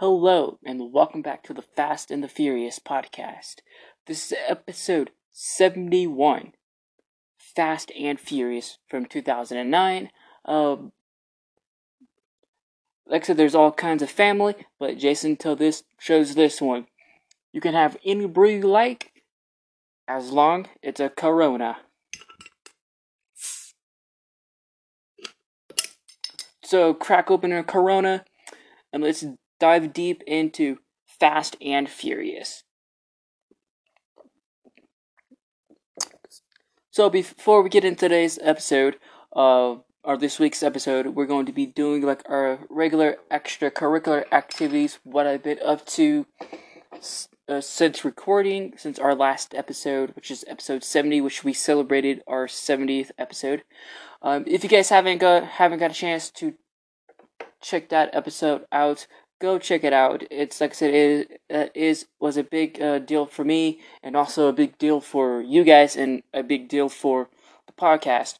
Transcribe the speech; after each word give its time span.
Hello, 0.00 0.58
and 0.62 0.92
welcome 0.92 1.22
back 1.22 1.42
to 1.44 1.54
the 1.54 1.62
Fast 1.62 2.10
and 2.10 2.22
the 2.22 2.28
Furious 2.28 2.78
podcast. 2.78 3.60
This 4.06 4.30
is 4.30 4.38
episode 4.46 5.10
71 5.32 6.52
Fast 7.38 7.90
and 7.98 8.20
Furious 8.20 8.76
from 8.90 9.06
2009. 9.06 10.10
Um, 10.44 10.92
like 13.06 13.22
I 13.22 13.24
said, 13.24 13.38
there's 13.38 13.54
all 13.54 13.72
kinds 13.72 14.02
of 14.02 14.10
family, 14.10 14.54
but 14.78 14.98
Jason 14.98 15.34
till 15.34 15.56
this 15.56 15.84
chose 15.98 16.34
this 16.34 16.60
one. 16.60 16.88
You 17.54 17.62
can 17.62 17.72
have 17.72 17.96
any 18.04 18.26
brew 18.26 18.50
you 18.50 18.68
like, 18.68 19.22
as 20.06 20.30
long 20.30 20.66
as 20.66 20.70
it's 20.82 21.00
a 21.00 21.08
Corona. 21.08 21.78
So 26.62 26.92
crack 26.92 27.30
open 27.30 27.50
a 27.50 27.64
Corona, 27.64 28.26
and 28.92 29.02
let's 29.02 29.24
dive 29.58 29.92
deep 29.92 30.22
into 30.26 30.78
Fast 31.06 31.56
and 31.60 31.88
Furious. 31.88 32.64
So 36.90 37.10
before 37.10 37.62
we 37.62 37.68
get 37.68 37.84
into 37.84 38.00
today's 38.00 38.38
episode, 38.42 38.96
uh, 39.34 39.76
or 40.02 40.16
this 40.16 40.38
week's 40.38 40.62
episode, 40.62 41.08
we're 41.08 41.26
going 41.26 41.46
to 41.46 41.52
be 41.52 41.66
doing 41.66 42.00
like 42.02 42.22
our 42.28 42.60
regular 42.70 43.16
extracurricular 43.30 44.24
activities, 44.32 44.98
what 45.02 45.26
I've 45.26 45.42
been 45.42 45.58
up 45.64 45.84
to 45.86 46.26
uh, 47.48 47.60
since 47.60 48.04
recording, 48.04 48.74
since 48.76 48.98
our 48.98 49.14
last 49.14 49.54
episode, 49.54 50.14
which 50.14 50.30
is 50.30 50.44
episode 50.48 50.84
70, 50.84 51.20
which 51.20 51.44
we 51.44 51.52
celebrated 51.52 52.22
our 52.26 52.46
70th 52.46 53.10
episode. 53.18 53.62
Um, 54.22 54.44
if 54.46 54.62
you 54.62 54.70
guys 54.70 54.88
haven't 54.88 55.18
got 55.18 55.44
haven't 55.44 55.80
got 55.80 55.90
a 55.90 55.94
chance 55.94 56.30
to 56.30 56.54
check 57.60 57.88
that 57.88 58.10
episode 58.14 58.64
out, 58.72 59.06
go 59.38 59.58
check 59.58 59.84
it 59.84 59.92
out. 59.92 60.24
It's 60.30 60.60
like 60.60 60.70
I 60.70 60.74
said, 60.74 60.94
it 60.94 61.40
uh, 61.52 61.66
is 61.74 62.06
was 62.20 62.36
a 62.36 62.44
big 62.44 62.80
uh, 62.80 62.98
deal 62.98 63.26
for 63.26 63.44
me, 63.44 63.80
and 64.02 64.16
also 64.16 64.48
a 64.48 64.52
big 64.52 64.78
deal 64.78 65.00
for 65.00 65.40
you 65.40 65.64
guys, 65.64 65.96
and 65.96 66.22
a 66.32 66.42
big 66.42 66.68
deal 66.68 66.88
for 66.88 67.28
the 67.66 67.72
podcast. 67.72 68.38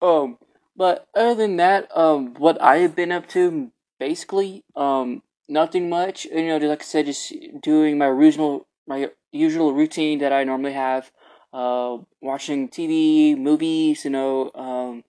Um, 0.00 0.38
but 0.76 1.06
other 1.14 1.34
than 1.34 1.56
that, 1.56 1.94
um, 1.96 2.34
what 2.34 2.60
I 2.60 2.78
have 2.78 2.96
been 2.96 3.12
up 3.12 3.28
to, 3.28 3.70
basically, 4.00 4.64
um, 4.74 5.22
nothing 5.48 5.88
much. 5.88 6.24
You 6.24 6.46
know, 6.46 6.66
like 6.66 6.82
I 6.82 6.84
said, 6.84 7.06
just 7.06 7.32
doing 7.60 7.98
my 7.98 8.06
original, 8.06 8.66
my 8.86 9.10
usual 9.30 9.72
routine 9.72 10.18
that 10.18 10.32
I 10.32 10.44
normally 10.44 10.72
have. 10.72 11.10
Uh, 11.52 11.98
watching 12.22 12.68
TV, 12.68 13.36
movies. 13.36 14.04
You 14.04 14.10
know, 14.10 14.50
um, 14.54 15.04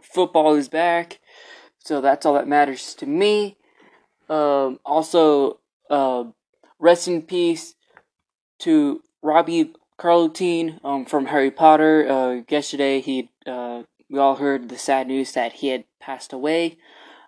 football 0.00 0.54
is 0.54 0.68
back, 0.68 1.18
so 1.78 2.00
that's 2.00 2.24
all 2.24 2.34
that 2.34 2.48
matters 2.48 2.94
to 2.94 3.06
me. 3.06 3.56
Um, 4.32 4.80
also, 4.86 5.58
uh, 5.90 6.24
rest 6.78 7.06
in 7.06 7.20
peace 7.20 7.74
to 8.60 9.02
Robbie 9.20 9.74
Coltrane 9.98 10.80
um, 10.82 11.04
from 11.04 11.26
Harry 11.26 11.50
Potter. 11.50 12.08
Uh, 12.08 12.42
yesterday, 12.48 13.02
he 13.02 13.28
uh, 13.46 13.82
we 14.08 14.18
all 14.18 14.36
heard 14.36 14.70
the 14.70 14.78
sad 14.78 15.08
news 15.08 15.32
that 15.32 15.52
he 15.54 15.68
had 15.68 15.84
passed 16.00 16.32
away 16.32 16.78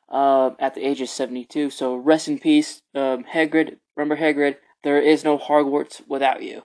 uh, 0.09 0.53
at 0.59 0.75
the 0.75 0.87
age 0.87 1.03
of 1.03 1.11
72. 1.11 1.69
So 1.69 1.95
rest 1.95 2.27
in 2.27 2.39
peace, 2.39 2.81
um, 2.95 3.25
Hagrid. 3.25 3.77
Remember 3.97 4.17
Hagrid, 4.17 4.57
there 4.83 4.99
is 4.99 5.25
no 5.25 5.39
Hogwarts 5.39 6.01
without 6.09 6.43
you. 6.43 6.63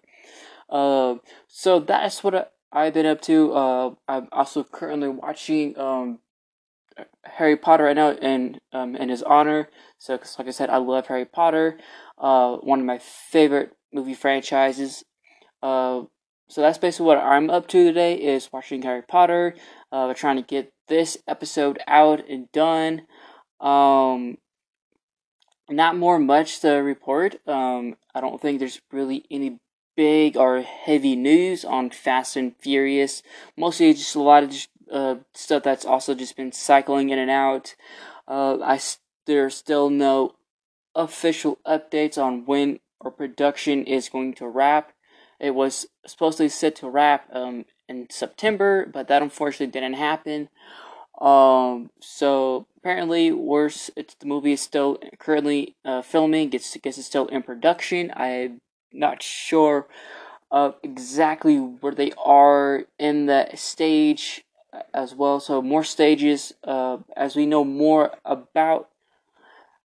Uh, 0.70 1.16
so 1.48 1.80
that's 1.80 2.24
what 2.24 2.54
I, 2.72 2.86
have 2.86 2.94
been 2.94 3.06
up 3.06 3.20
to. 3.24 3.54
Uh, 3.54 3.92
I'm 4.08 4.30
also 4.32 4.64
currently 4.64 5.10
watching 5.10 5.78
um, 5.78 6.20
Harry 7.24 7.56
Potter 7.56 7.86
right 7.86 7.96
now 7.96 8.12
in 8.12 8.60
um, 8.74 8.96
in 8.96 9.10
his 9.10 9.24
honor. 9.24 9.70
So, 9.98 10.18
cause 10.18 10.38
like 10.38 10.48
I 10.48 10.52
said, 10.52 10.70
I 10.70 10.78
love 10.78 11.08
Harry 11.08 11.26
Potter. 11.26 11.78
Uh, 12.18 12.58
one 12.58 12.80
of 12.80 12.86
my 12.86 12.98
favorite 13.00 13.74
movie 13.94 14.14
franchises. 14.14 15.04
Uh, 15.62 16.04
so 16.50 16.62
that's 16.62 16.78
basically 16.78 17.06
what 17.06 17.18
I'm 17.18 17.50
up 17.50 17.68
to 17.68 17.84
today 17.84 18.16
is 18.16 18.52
watching 18.52 18.82
Harry 18.82 19.04
Potter. 19.04 19.56
Uh, 19.92 20.14
trying 20.14 20.38
to 20.38 20.42
get 20.42 20.74
this 20.88 21.18
episode 21.28 21.80
out 21.88 22.28
and 22.28 22.52
done. 22.52 23.04
Um, 23.60 24.38
not 25.70 25.98
more 25.98 26.20
much 26.20 26.60
to 26.62 26.70
report. 26.70 27.36
Um, 27.48 27.96
I 28.16 28.22
don't 28.22 28.42
think 28.42 28.60
there's 28.60 28.82
really 28.92 29.26
any 29.30 29.60
big 29.96 30.38
or 30.38 30.62
heavy 30.62 31.16
news 31.16 31.64
on 31.64 31.90
Fast 31.90 32.36
and 32.36 32.56
Furious. 32.58 33.22
Mostly 33.58 33.94
just 33.94 34.16
a 34.16 34.22
lot 34.22 34.44
of 34.44 34.50
just, 34.50 34.70
uh, 34.92 35.16
stuff 35.34 35.64
that's 35.64 35.86
also 35.86 36.16
just 36.16 36.36
been 36.36 36.52
cycling 36.52 37.10
in 37.10 37.20
and 37.20 37.32
out. 37.32 37.76
Uh, 38.28 38.60
I 38.62 38.80
there's 39.26 39.56
still 39.56 39.90
no 39.90 40.36
official 40.96 41.60
updates 41.66 42.18
on 42.18 42.46
when 42.46 42.80
our 43.02 43.12
production 43.12 43.86
is 43.86 44.10
going 44.10 44.34
to 44.36 44.48
wrap. 44.48 44.92
It 45.40 45.56
was 45.56 45.88
supposed 46.06 46.38
to 46.38 46.44
be 46.44 46.50
set 46.50 46.76
to 46.78 46.90
wrap 46.90 47.28
um, 47.34 47.66
in 47.88 48.08
September, 48.10 48.86
but 48.86 49.08
that 49.08 49.22
unfortunately 49.22 49.72
didn't 49.72 49.94
happen. 49.94 50.50
Um, 51.22 51.92
so 52.02 52.68
apparently, 52.78 53.32
worse. 53.32 53.90
It's 53.96 54.16
the 54.16 54.26
movie 54.26 54.54
is 54.54 54.62
still 54.62 54.98
currently 55.18 55.76
uh, 55.86 56.02
filming. 56.02 56.54
It's 56.54 56.76
I 56.76 56.80
guess 56.80 56.98
it's 56.98 57.08
still 57.08 57.28
in 57.28 57.44
production. 57.44 58.12
I'm 58.16 58.62
not 58.92 59.22
sure 59.22 59.88
of 60.52 60.76
exactly 60.82 61.58
where 61.58 61.94
they 61.94 62.12
are 62.18 62.86
in 62.98 63.28
the 63.28 63.50
stage 63.56 64.44
as 64.94 65.16
well. 65.16 65.40
So 65.40 65.62
more 65.62 65.84
stages. 65.84 66.54
Uh, 66.64 66.98
as 67.16 67.36
we 67.36 67.46
know 67.46 67.64
more 67.64 68.12
about 68.26 68.90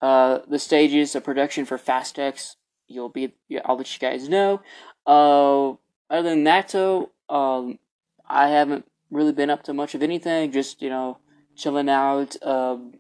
uh, 0.02 0.40
the 0.47 0.59
stages 0.59 1.16
of 1.16 1.24
production 1.24 1.66
for 1.66 1.78
Fast 1.78 2.18
X, 2.18 2.56
you'll 2.88 3.09
be. 3.09 3.34
I'll 3.66 3.78
let 3.78 3.94
you 3.94 4.00
guys 4.00 4.30
know. 4.30 4.62
Uh, 5.06 5.72
other 6.09 6.30
than 6.30 6.44
that, 6.46 6.69
though, 6.69 7.12
um, 7.30 7.80
I 8.28 8.50
haven't 8.50 8.86
really 9.09 9.31
been 9.31 9.50
up 9.50 9.64
to 9.64 9.74
much 9.74 9.96
of 9.96 10.03
anything. 10.03 10.52
Just 10.52 10.81
you 10.81 10.90
know, 10.90 11.18
chilling 11.56 11.90
out, 11.90 12.36
um, 12.44 12.94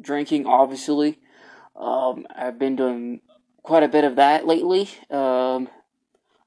drinking. 0.00 0.46
Obviously, 0.46 1.18
um, 1.76 2.26
I've 2.34 2.58
been 2.58 2.76
doing 2.76 3.20
quite 3.62 3.82
a 3.82 3.88
bit 3.88 4.04
of 4.04 4.16
that 4.16 4.46
lately. 4.46 4.88
Um, 5.10 5.68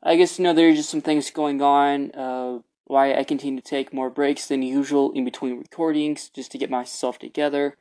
I 0.02 0.16
guess 0.16 0.40
you 0.40 0.44
know 0.44 0.54
there's 0.54 0.78
just 0.78 0.90
some 0.90 1.02
things 1.02 1.30
going 1.32 1.62
on. 1.62 2.64
Why 2.88 3.14
I 3.14 3.24
continue 3.24 3.62
to 3.62 3.70
take 3.70 3.94
more 3.94 4.10
breaks 4.10 4.48
than 4.48 4.62
usual 4.62 5.12
in 5.12 5.26
between 5.26 5.60
recordings, 5.60 6.30
just 6.30 6.52
to 6.52 6.58
get 6.58 6.70
myself 6.70 7.20
together. 7.20 7.78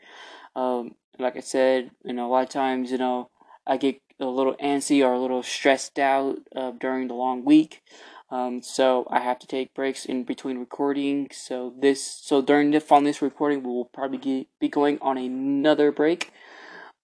Um, 0.54 0.96
like 1.18 1.36
I 1.36 1.40
said, 1.40 1.90
you 2.04 2.12
know, 2.12 2.26
a 2.26 2.32
lot 2.32 2.42
of 2.42 2.48
times, 2.50 2.90
you 2.90 2.98
know, 2.98 3.30
I 3.66 3.76
get 3.76 4.00
a 4.18 4.26
little 4.26 4.54
antsy 4.56 5.04
or 5.04 5.12
a 5.12 5.20
little 5.20 5.42
stressed 5.42 5.98
out 5.98 6.38
uh, 6.54 6.72
during 6.72 7.08
the 7.08 7.14
long 7.14 7.44
week. 7.44 7.82
Um, 8.30 8.62
so 8.62 9.06
I 9.10 9.20
have 9.20 9.38
to 9.38 9.46
take 9.46 9.74
breaks 9.74 10.04
in 10.04 10.24
between 10.24 10.58
recording. 10.58 11.28
So 11.32 11.74
this, 11.80 12.02
so 12.02 12.42
during 12.42 12.72
the 12.72 12.84
on 12.90 13.04
this 13.04 13.22
recording, 13.22 13.62
we 13.62 13.70
will 13.70 13.84
probably 13.84 14.18
get, 14.18 14.48
be 14.60 14.68
going 14.68 14.98
on 15.00 15.16
another 15.16 15.92
break. 15.92 16.32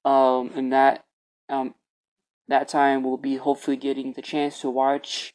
Um, 0.04 0.50
and 0.56 0.72
that, 0.72 1.04
um, 1.48 1.74
that 2.48 2.68
time 2.68 3.04
we'll 3.04 3.18
be 3.18 3.36
hopefully 3.36 3.76
getting 3.76 4.14
the 4.14 4.22
chance 4.22 4.60
to 4.60 4.70
watch, 4.70 5.32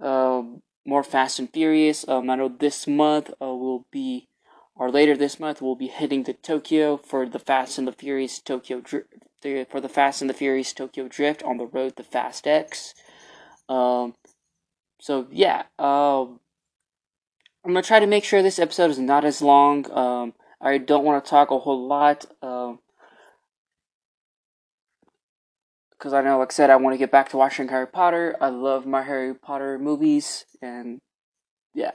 um, 0.00 0.62
more 0.84 1.02
Fast 1.02 1.38
and 1.38 1.50
Furious. 1.50 2.06
Um, 2.08 2.30
I 2.30 2.36
know 2.36 2.48
this 2.48 2.86
month 2.86 3.30
uh, 3.40 3.46
will 3.46 3.86
be, 3.90 4.28
or 4.74 4.90
later 4.90 5.16
this 5.16 5.40
month 5.40 5.62
we'll 5.62 5.76
be 5.76 5.88
heading 5.88 6.24
to 6.24 6.32
Tokyo 6.32 6.96
for 6.96 7.26
the 7.26 7.38
Fast 7.38 7.78
and 7.78 7.88
the 7.88 7.92
Furious 7.92 8.38
Tokyo 8.38 8.80
Drift. 8.80 9.08
For 9.70 9.78
the 9.78 9.90
Fast 9.90 10.22
and 10.22 10.30
the 10.30 10.34
Furious 10.34 10.72
Tokyo 10.72 11.06
Drift 11.06 11.42
on 11.42 11.58
the 11.58 11.66
road 11.66 11.96
to 11.96 12.02
Fast 12.02 12.46
X. 12.46 12.94
Um, 13.68 14.14
so 14.98 15.26
yeah, 15.30 15.64
um, 15.78 16.40
I'm 17.62 17.72
gonna 17.72 17.82
try 17.82 18.00
to 18.00 18.06
make 18.06 18.24
sure 18.24 18.42
this 18.42 18.58
episode 18.58 18.90
is 18.90 18.98
not 18.98 19.26
as 19.26 19.42
long. 19.42 19.90
Um, 19.90 20.32
I 20.62 20.78
don't 20.78 21.04
want 21.04 21.22
to 21.22 21.28
talk 21.28 21.50
a 21.50 21.58
whole 21.58 21.86
lot. 21.86 22.24
Um, 22.40 22.78
because 26.04 26.12
I 26.12 26.20
know, 26.20 26.38
like 26.38 26.52
I 26.52 26.52
said, 26.52 26.68
I 26.68 26.76
want 26.76 26.92
to 26.92 26.98
get 26.98 27.10
back 27.10 27.30
to 27.30 27.38
watching 27.38 27.68
Harry 27.68 27.86
Potter. 27.86 28.36
I 28.38 28.48
love 28.48 28.84
my 28.84 29.00
Harry 29.04 29.34
Potter 29.34 29.78
movies, 29.78 30.44
and 30.60 31.00
yeah. 31.72 31.92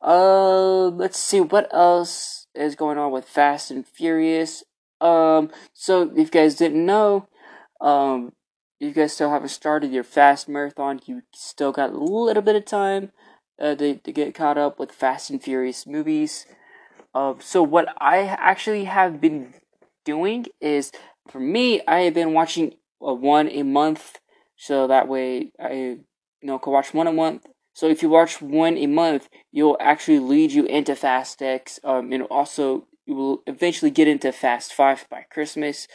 Uh, 0.00 0.84
let's 0.90 1.18
see 1.18 1.40
what 1.40 1.68
else 1.74 2.46
is 2.54 2.76
going 2.76 2.98
on 2.98 3.10
with 3.10 3.24
Fast 3.24 3.72
and 3.72 3.84
Furious. 3.84 4.62
Um, 5.00 5.50
so 5.72 6.02
if 6.02 6.16
you 6.16 6.26
guys 6.26 6.54
didn't 6.54 6.86
know, 6.86 7.26
um, 7.80 8.30
you 8.78 8.92
guys 8.92 9.12
still 9.14 9.30
haven't 9.30 9.48
started 9.48 9.90
your 9.90 10.04
fast 10.04 10.48
marathon, 10.48 11.00
you 11.06 11.22
still 11.34 11.72
got 11.72 11.90
a 11.90 11.98
little 11.98 12.44
bit 12.44 12.54
of 12.54 12.64
time 12.64 13.10
uh, 13.60 13.74
to, 13.74 13.96
to 13.96 14.12
get 14.12 14.36
caught 14.36 14.56
up 14.56 14.78
with 14.78 14.92
Fast 14.92 15.30
and 15.30 15.42
Furious 15.42 15.84
movies. 15.84 16.46
Uh, 17.12 17.34
so 17.40 17.64
what 17.64 17.88
I 18.00 18.18
actually 18.18 18.84
have 18.84 19.20
been 19.20 19.54
doing 20.04 20.46
is, 20.60 20.92
for 21.26 21.40
me, 21.40 21.80
I 21.88 22.02
have 22.02 22.14
been 22.14 22.34
watching 22.34 22.74
one 22.98 23.48
a 23.48 23.62
month, 23.62 24.20
so 24.56 24.86
that 24.86 25.08
way 25.08 25.52
I 25.58 25.72
you 25.72 26.04
know 26.42 26.58
can 26.58 26.72
watch 26.72 26.92
one 26.94 27.06
a 27.06 27.12
month. 27.12 27.46
So 27.74 27.88
if 27.88 28.02
you 28.02 28.08
watch 28.08 28.42
one 28.42 28.76
a 28.76 28.86
month, 28.86 29.28
you'll 29.52 29.76
actually 29.80 30.18
lead 30.18 30.52
you 30.52 30.64
into 30.66 30.96
Fast 30.96 31.42
X. 31.42 31.78
Um, 31.84 32.12
and 32.12 32.24
also 32.24 32.88
you 33.06 33.14
will 33.14 33.42
eventually 33.46 33.90
get 33.90 34.08
into 34.08 34.32
Fast 34.32 34.74
Five 34.74 35.06
by 35.08 35.26
Christmas. 35.30 35.86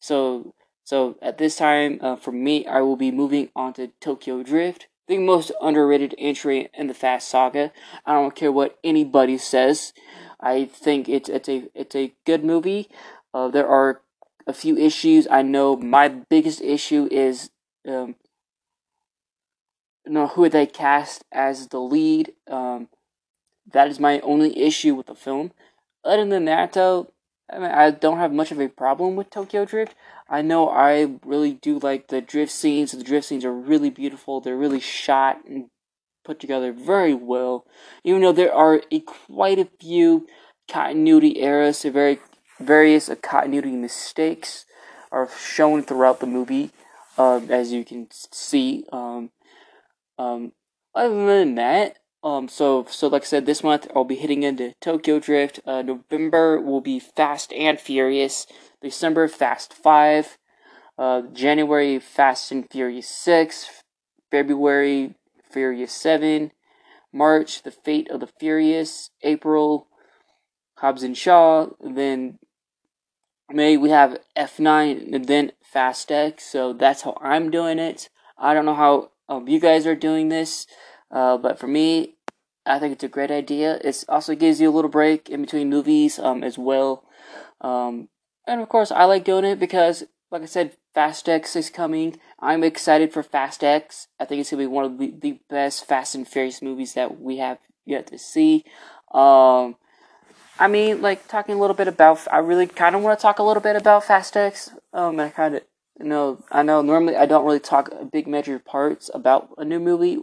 So 0.00 0.54
So 0.84 1.16
at 1.22 1.38
this 1.38 1.56
time, 1.56 1.98
uh, 2.00 2.16
for 2.16 2.32
me, 2.32 2.66
I 2.66 2.80
will 2.80 2.96
be 2.96 3.10
moving 3.10 3.50
on 3.54 3.72
to 3.74 3.92
Tokyo 4.00 4.42
Drift, 4.42 4.88
the 5.06 5.18
most 5.18 5.52
underrated 5.60 6.14
entry 6.18 6.68
in 6.74 6.88
the 6.88 6.94
Fast 6.94 7.28
Saga. 7.28 7.72
I 8.04 8.14
don't 8.14 8.34
care 8.34 8.50
what 8.50 8.78
anybody 8.82 9.38
says. 9.38 9.92
I 10.40 10.64
think 10.66 11.08
it's 11.08 11.28
it's 11.28 11.48
a 11.48 11.70
it's 11.74 11.94
a 11.94 12.12
good 12.26 12.44
movie. 12.44 12.88
Uh, 13.32 13.48
there 13.48 13.68
are 13.68 14.02
a 14.46 14.52
few 14.52 14.76
issues. 14.76 15.26
I 15.30 15.42
know 15.42 15.76
my 15.76 16.08
biggest 16.08 16.60
issue 16.60 17.08
is 17.10 17.50
um, 17.86 18.16
you 20.06 20.12
know 20.12 20.28
who 20.28 20.48
they 20.48 20.66
cast 20.66 21.24
as 21.32 21.68
the 21.68 21.80
lead. 21.80 22.32
Um, 22.48 22.88
that 23.70 23.88
is 23.88 24.00
my 24.00 24.20
only 24.20 24.58
issue 24.58 24.94
with 24.94 25.06
the 25.06 25.14
film. 25.14 25.52
Other 26.04 26.26
than 26.26 26.44
that, 26.46 26.72
though, 26.72 27.12
I 27.52 27.58
mean, 27.58 27.70
I 27.70 27.90
don't 27.90 28.18
have 28.18 28.32
much 28.32 28.50
of 28.50 28.60
a 28.60 28.68
problem 28.68 29.14
with 29.14 29.30
Tokyo 29.30 29.64
Drift. 29.64 29.94
I 30.28 30.42
know 30.42 30.68
I 30.68 31.16
really 31.24 31.52
do 31.52 31.78
like 31.78 32.08
the 32.08 32.20
drift 32.20 32.52
scenes. 32.52 32.92
The 32.92 33.04
drift 33.04 33.26
scenes 33.26 33.44
are 33.44 33.52
really 33.52 33.90
beautiful. 33.90 34.40
They're 34.40 34.56
really 34.56 34.80
shot 34.80 35.44
and 35.46 35.66
put 36.24 36.40
together 36.40 36.72
very 36.72 37.14
well. 37.14 37.66
Even 38.04 38.22
though 38.22 38.32
there 38.32 38.54
are 38.54 38.82
a, 38.90 39.00
quite 39.00 39.58
a 39.58 39.68
few 39.80 40.26
continuity 40.68 41.40
errors, 41.40 41.78
so 41.78 41.90
very 41.90 42.18
various 42.62 43.10
continuity 43.22 43.76
mistakes 43.76 44.64
are 45.10 45.28
shown 45.38 45.82
throughout 45.82 46.20
the 46.20 46.26
movie, 46.26 46.70
uh, 47.18 47.40
as 47.48 47.72
you 47.72 47.84
can 47.84 48.08
see. 48.10 48.84
Um, 48.92 49.30
um, 50.18 50.52
other 50.94 51.26
than 51.26 51.54
that, 51.56 51.98
um, 52.24 52.48
so 52.48 52.86
so 52.88 53.08
like 53.08 53.22
I 53.22 53.26
said, 53.26 53.46
this 53.46 53.64
month 53.64 53.88
I'll 53.94 54.04
be 54.04 54.14
hitting 54.14 54.42
into 54.42 54.74
Tokyo 54.80 55.18
Drift. 55.18 55.60
Uh, 55.66 55.82
November 55.82 56.60
will 56.60 56.80
be 56.80 57.00
Fast 57.00 57.52
and 57.52 57.80
Furious. 57.80 58.46
December 58.80 59.28
Fast 59.28 59.74
Five. 59.74 60.38
Uh, 60.98 61.22
January 61.32 61.98
Fast 61.98 62.52
and 62.52 62.68
Furious 62.70 63.08
Six. 63.08 63.82
February 64.30 65.14
Furious 65.50 65.92
Seven. 65.92 66.52
March 67.12 67.62
The 67.62 67.72
Fate 67.72 68.08
of 68.10 68.20
the 68.20 68.28
Furious. 68.38 69.10
April 69.22 69.88
Hobbs 70.78 71.02
and 71.02 71.16
Shaw. 71.16 71.68
then 71.80 72.38
May 73.54 73.76
we 73.76 73.90
have 73.90 74.18
F9 74.36 75.14
and 75.14 75.24
then 75.26 75.52
Fast 75.62 76.10
X. 76.10 76.44
So 76.44 76.72
that's 76.72 77.02
how 77.02 77.16
I'm 77.20 77.50
doing 77.50 77.78
it. 77.78 78.08
I 78.38 78.54
don't 78.54 78.66
know 78.66 78.74
how 78.74 79.10
um, 79.28 79.48
you 79.48 79.60
guys 79.60 79.86
are 79.86 79.94
doing 79.94 80.28
this. 80.28 80.66
Uh, 81.10 81.36
but 81.36 81.58
for 81.58 81.66
me, 81.66 82.16
I 82.64 82.78
think 82.78 82.92
it's 82.92 83.04
a 83.04 83.08
great 83.08 83.30
idea. 83.30 83.78
It 83.82 84.04
also 84.08 84.34
gives 84.34 84.60
you 84.60 84.70
a 84.70 84.72
little 84.72 84.90
break 84.90 85.28
in 85.28 85.42
between 85.42 85.68
movies 85.68 86.18
um, 86.18 86.42
as 86.42 86.56
well. 86.56 87.04
Um, 87.60 88.08
and 88.46 88.60
of 88.60 88.68
course, 88.68 88.90
I 88.90 89.04
like 89.04 89.24
doing 89.24 89.44
it 89.44 89.58
because, 89.58 90.04
like 90.30 90.42
I 90.42 90.46
said, 90.46 90.76
Fast 90.94 91.28
X 91.28 91.56
is 91.56 91.70
coming. 91.70 92.18
I'm 92.38 92.62
excited 92.64 93.12
for 93.12 93.22
Fast 93.22 93.64
X. 93.64 94.08
I 94.20 94.24
think 94.24 94.40
it's 94.40 94.50
going 94.50 94.62
to 94.62 94.68
be 94.68 94.74
one 94.74 94.84
of 94.84 94.98
the, 94.98 95.14
the 95.18 95.40
best 95.48 95.86
Fast 95.86 96.14
and 96.14 96.26
Furious 96.26 96.62
movies 96.62 96.94
that 96.94 97.20
we 97.20 97.38
have 97.38 97.58
yet 97.84 98.08
to 98.08 98.18
see. 98.18 98.64
Um, 99.12 99.76
I 100.62 100.68
mean, 100.68 101.02
like, 101.02 101.26
talking 101.26 101.56
a 101.56 101.58
little 101.58 101.74
bit 101.74 101.88
about, 101.88 102.20
I 102.30 102.38
really 102.38 102.68
kind 102.68 102.94
of 102.94 103.02
want 103.02 103.18
to 103.18 103.20
talk 103.20 103.40
a 103.40 103.42
little 103.42 103.60
bit 103.60 103.74
about 103.74 104.04
Fast 104.04 104.36
X. 104.36 104.70
Um, 104.92 105.18
I 105.18 105.30
kind 105.30 105.56
of, 105.56 105.62
you 105.98 106.04
know, 106.04 106.38
I 106.52 106.62
know 106.62 106.82
normally 106.82 107.16
I 107.16 107.26
don't 107.26 107.44
really 107.44 107.58
talk 107.58 107.90
big 108.12 108.28
major 108.28 108.60
parts 108.60 109.10
about 109.12 109.48
a 109.58 109.64
new 109.64 109.80
movie 109.80 110.20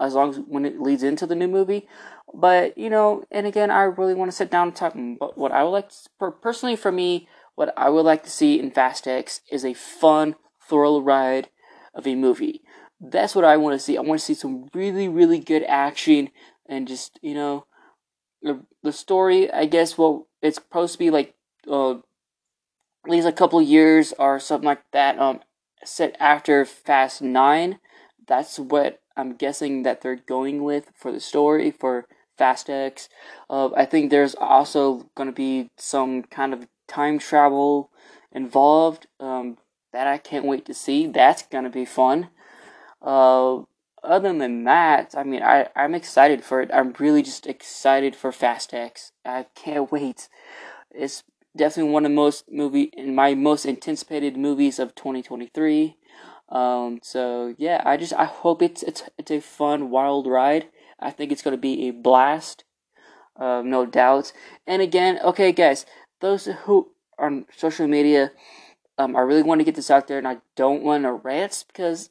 as 0.00 0.14
long 0.14 0.30
as 0.30 0.38
when 0.38 0.64
it 0.64 0.80
leads 0.80 1.02
into 1.02 1.26
the 1.26 1.34
new 1.34 1.46
movie. 1.46 1.86
But 2.32 2.78
you 2.78 2.88
know, 2.88 3.24
and 3.30 3.46
again, 3.46 3.70
I 3.70 3.82
really 3.82 4.14
want 4.14 4.30
to 4.30 4.36
sit 4.36 4.50
down 4.50 4.68
and 4.68 4.76
talk. 4.76 4.94
But 4.94 5.36
what 5.36 5.52
I 5.52 5.62
would 5.62 5.70
like, 5.70 5.90
to, 5.90 6.30
personally, 6.30 6.76
for 6.76 6.90
me, 6.90 7.28
what 7.54 7.74
I 7.76 7.90
would 7.90 8.06
like 8.06 8.22
to 8.24 8.30
see 8.30 8.58
in 8.58 8.70
Fast 8.70 9.06
X 9.06 9.42
is 9.52 9.62
a 9.62 9.74
fun, 9.74 10.36
thrill 10.66 11.02
ride 11.02 11.50
of 11.94 12.06
a 12.06 12.14
movie. 12.14 12.62
That's 12.98 13.34
what 13.34 13.44
I 13.44 13.58
want 13.58 13.74
to 13.74 13.78
see. 13.78 13.98
I 13.98 14.00
want 14.00 14.20
to 14.20 14.24
see 14.24 14.32
some 14.32 14.70
really, 14.72 15.06
really 15.06 15.38
good 15.38 15.64
action 15.64 16.30
and 16.66 16.88
just 16.88 17.18
you 17.20 17.34
know, 17.34 17.66
the, 18.42 18.92
story. 18.92 19.50
I 19.52 19.66
guess 19.66 19.98
well, 19.98 20.26
it's 20.42 20.56
supposed 20.56 20.92
to 20.94 20.98
be 20.98 21.10
like 21.10 21.34
uh, 21.68 21.92
at 21.92 23.08
least 23.08 23.26
a 23.26 23.32
couple 23.32 23.60
years 23.62 24.12
or 24.18 24.38
something 24.40 24.66
like 24.66 24.82
that. 24.92 25.18
Um, 25.18 25.40
set 25.84 26.16
after 26.18 26.64
Fast 26.64 27.22
Nine. 27.22 27.78
That's 28.26 28.58
what 28.58 29.00
I'm 29.16 29.34
guessing 29.34 29.82
that 29.82 30.00
they're 30.00 30.16
going 30.16 30.62
with 30.62 30.90
for 30.94 31.12
the 31.12 31.20
story 31.20 31.70
for 31.70 32.06
Fast 32.36 32.70
X. 32.70 33.08
Uh, 33.48 33.70
I 33.76 33.84
think 33.84 34.10
there's 34.10 34.34
also 34.34 35.10
going 35.14 35.28
to 35.28 35.34
be 35.34 35.70
some 35.76 36.22
kind 36.22 36.52
of 36.52 36.66
time 36.88 37.18
travel 37.18 37.90
involved 38.32 39.06
um, 39.18 39.58
that 39.92 40.06
I 40.06 40.18
can't 40.18 40.44
wait 40.44 40.64
to 40.66 40.74
see. 40.74 41.06
That's 41.06 41.42
going 41.42 41.64
to 41.64 41.70
be 41.70 41.84
fun. 41.84 42.28
Uh, 43.02 43.60
other 44.02 44.36
than 44.36 44.64
that, 44.64 45.14
I 45.16 45.24
mean, 45.24 45.42
I, 45.42 45.68
I'm 45.76 45.94
excited 45.94 46.44
for 46.44 46.60
it. 46.60 46.70
I'm 46.72 46.94
really 46.98 47.22
just 47.22 47.46
excited 47.46 48.16
for 48.16 48.32
Fast 48.32 48.74
X. 48.74 49.12
I 49.24 49.46
can't 49.54 49.90
wait. 49.92 50.28
It's 50.90 51.22
definitely 51.56 51.92
one 51.92 52.04
of 52.04 52.10
the 52.10 52.16
most 52.16 52.44
movie 52.50 52.90
in 52.94 53.14
my 53.14 53.34
most 53.34 53.66
anticipated 53.66 54.36
movies 54.36 54.78
of 54.78 54.94
2023. 54.94 55.96
Um, 56.48 56.98
so 57.02 57.54
yeah, 57.58 57.82
I 57.84 57.96
just 57.96 58.12
I 58.12 58.24
hope 58.24 58.60
it's 58.60 58.82
it's 58.82 59.04
it's 59.16 59.30
a 59.30 59.40
fun 59.40 59.90
wild 59.90 60.26
ride. 60.26 60.66
I 60.98 61.10
think 61.10 61.30
it's 61.30 61.42
gonna 61.42 61.56
be 61.56 61.88
a 61.88 61.92
blast, 61.92 62.64
uh, 63.38 63.62
no 63.64 63.86
doubt. 63.86 64.32
And 64.66 64.82
again, 64.82 65.20
okay, 65.22 65.52
guys, 65.52 65.86
those 66.20 66.46
who 66.46 66.90
are 67.18 67.26
on 67.26 67.46
social 67.56 67.86
media, 67.86 68.32
um, 68.98 69.16
I 69.16 69.20
really 69.20 69.42
want 69.42 69.60
to 69.60 69.64
get 69.64 69.76
this 69.76 69.90
out 69.90 70.08
there, 70.08 70.18
and 70.18 70.28
I 70.28 70.38
don't 70.56 70.82
want 70.82 71.04
to 71.04 71.12
rant 71.12 71.64
because, 71.68 72.10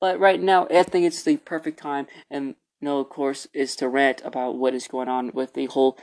but 0.00 0.18
right 0.18 0.40
now 0.40 0.66
I 0.70 0.82
think 0.82 1.06
it's 1.06 1.22
the 1.22 1.36
perfect 1.38 1.78
time, 1.78 2.06
and 2.30 2.54
no, 2.80 3.00
of 3.00 3.08
course, 3.08 3.48
is 3.54 3.74
to 3.76 3.88
rant 3.88 4.20
about 4.24 4.56
what 4.56 4.74
is 4.74 4.86
going 4.86 5.08
on 5.08 5.30
with 5.32 5.54
the 5.54 5.66
whole 5.66 5.98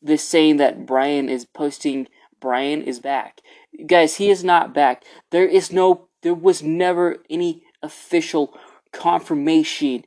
this 0.00 0.26
saying 0.26 0.56
that 0.56 0.86
Brian 0.86 1.28
is 1.28 1.44
posting. 1.44 2.08
Brian 2.40 2.82
is 2.82 2.98
back, 2.98 3.40
guys. 3.86 4.16
He 4.16 4.30
is 4.30 4.44
not 4.44 4.74
back. 4.74 5.04
There 5.30 5.46
is 5.46 5.72
no 5.72 6.08
there 6.22 6.34
was 6.34 6.62
never 6.62 7.22
any 7.30 7.62
official 7.82 8.58
confirmation 8.92 10.04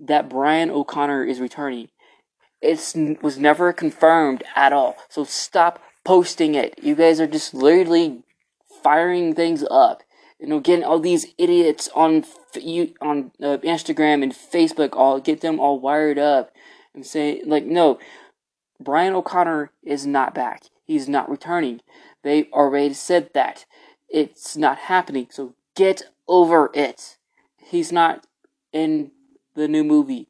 that 0.00 0.28
Brian 0.28 0.70
O'Connor 0.70 1.24
is 1.24 1.40
returning. 1.40 1.88
It 2.60 3.18
was 3.22 3.38
never 3.38 3.72
confirmed 3.72 4.42
at 4.54 4.72
all. 4.72 4.96
So 5.08 5.24
stop 5.24 5.80
posting 6.04 6.54
it. 6.54 6.78
You 6.82 6.94
guys 6.94 7.20
are 7.20 7.26
just 7.26 7.54
literally 7.54 8.22
firing 8.82 9.34
things 9.34 9.64
up. 9.70 10.02
You 10.38 10.46
know, 10.46 10.60
getting 10.60 10.84
all 10.84 11.00
these 11.00 11.26
idiots 11.36 11.88
on 11.94 12.24
you 12.54 12.94
on 13.00 13.32
uh, 13.42 13.58
Instagram 13.58 14.22
and 14.22 14.32
Facebook, 14.32 14.90
all 14.92 15.20
get 15.20 15.40
them 15.40 15.58
all 15.58 15.80
wired 15.80 16.18
up 16.18 16.52
and 16.94 17.04
say 17.04 17.42
like, 17.44 17.64
no, 17.64 17.98
Brian 18.80 19.14
O'Connor 19.14 19.72
is 19.82 20.06
not 20.06 20.34
back. 20.34 20.64
He's 20.84 21.08
not 21.08 21.28
returning. 21.28 21.80
They 22.22 22.44
already 22.52 22.94
said 22.94 23.30
that 23.34 23.66
it's 24.08 24.56
not 24.56 24.78
happening. 24.78 25.28
So 25.30 25.54
get 25.74 26.02
over 26.26 26.70
it. 26.72 27.18
He's 27.56 27.92
not 27.92 28.26
in 28.72 29.10
the 29.54 29.68
new 29.68 29.84
movie. 29.84 30.28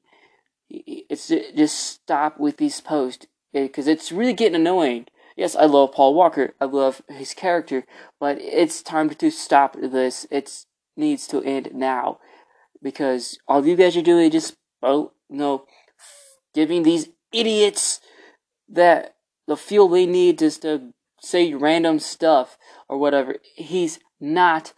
It's 0.70 1.28
just 1.28 1.78
stop 1.78 2.38
with 2.38 2.56
these 2.56 2.80
posts 2.80 3.26
because 3.52 3.86
it's 3.86 4.12
really 4.12 4.32
getting 4.32 4.56
annoying. 4.56 5.06
Yes, 5.38 5.54
I 5.54 5.66
love 5.66 5.92
Paul 5.92 6.14
Walker. 6.14 6.54
I 6.61 6.64
love 6.64 7.00
his 7.09 7.33
character, 7.33 7.85
but 8.18 8.38
it's 8.40 8.83
time 8.83 9.09
to 9.09 9.30
stop 9.30 9.76
this. 9.80 10.26
It 10.33 10.64
needs 10.97 11.28
to 11.28 11.40
end 11.45 11.71
now 11.75 12.18
because 12.83 13.38
all 13.47 13.64
you 13.64 13.76
guys 13.76 13.97
are 13.97 14.02
doing 14.02 14.26
is 14.26 14.33
just 14.33 14.57
oh 14.83 15.12
no, 15.30 15.64
giving 16.54 16.83
these 16.83 17.11
idiots 17.33 18.00
that 18.68 19.14
the 19.47 19.57
fuel 19.57 19.88
they 19.88 20.07
need 20.07 20.40
just 20.40 20.62
to 20.62 20.92
say 21.21 21.54
random 21.54 22.00
stuff 22.00 22.59
or 22.88 22.99
whatever. 22.99 23.37
He's 23.54 24.00
not 24.21 24.73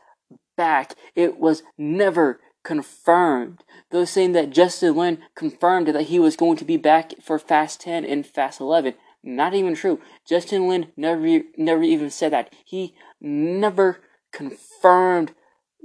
back. 0.59 0.95
It 1.15 1.39
was 1.39 1.63
never 1.79 2.39
confirmed. 2.65 3.65
Those 3.91 4.11
saying 4.11 4.33
that 4.33 4.51
Justin 4.51 4.95
Lin 4.95 5.23
confirmed 5.35 5.89
that 5.89 6.03
he 6.03 6.19
was 6.19 6.37
going 6.37 6.59
to 6.59 6.67
be 6.67 6.77
back 6.77 7.15
for 7.23 7.39
Fast 7.39 7.81
10 7.81 8.05
and 8.05 8.27
Fast 8.27 8.61
11. 8.61 8.93
Not 9.23 9.55
even 9.55 9.75
true. 9.75 10.01
Justin 10.27 10.69
Lin 10.69 10.89
never 10.97 11.43
never 11.57 11.83
even 11.83 12.11
said 12.11 12.33
that. 12.33 12.53
He 12.65 12.95
never 13.21 14.01
confirmed 14.33 15.33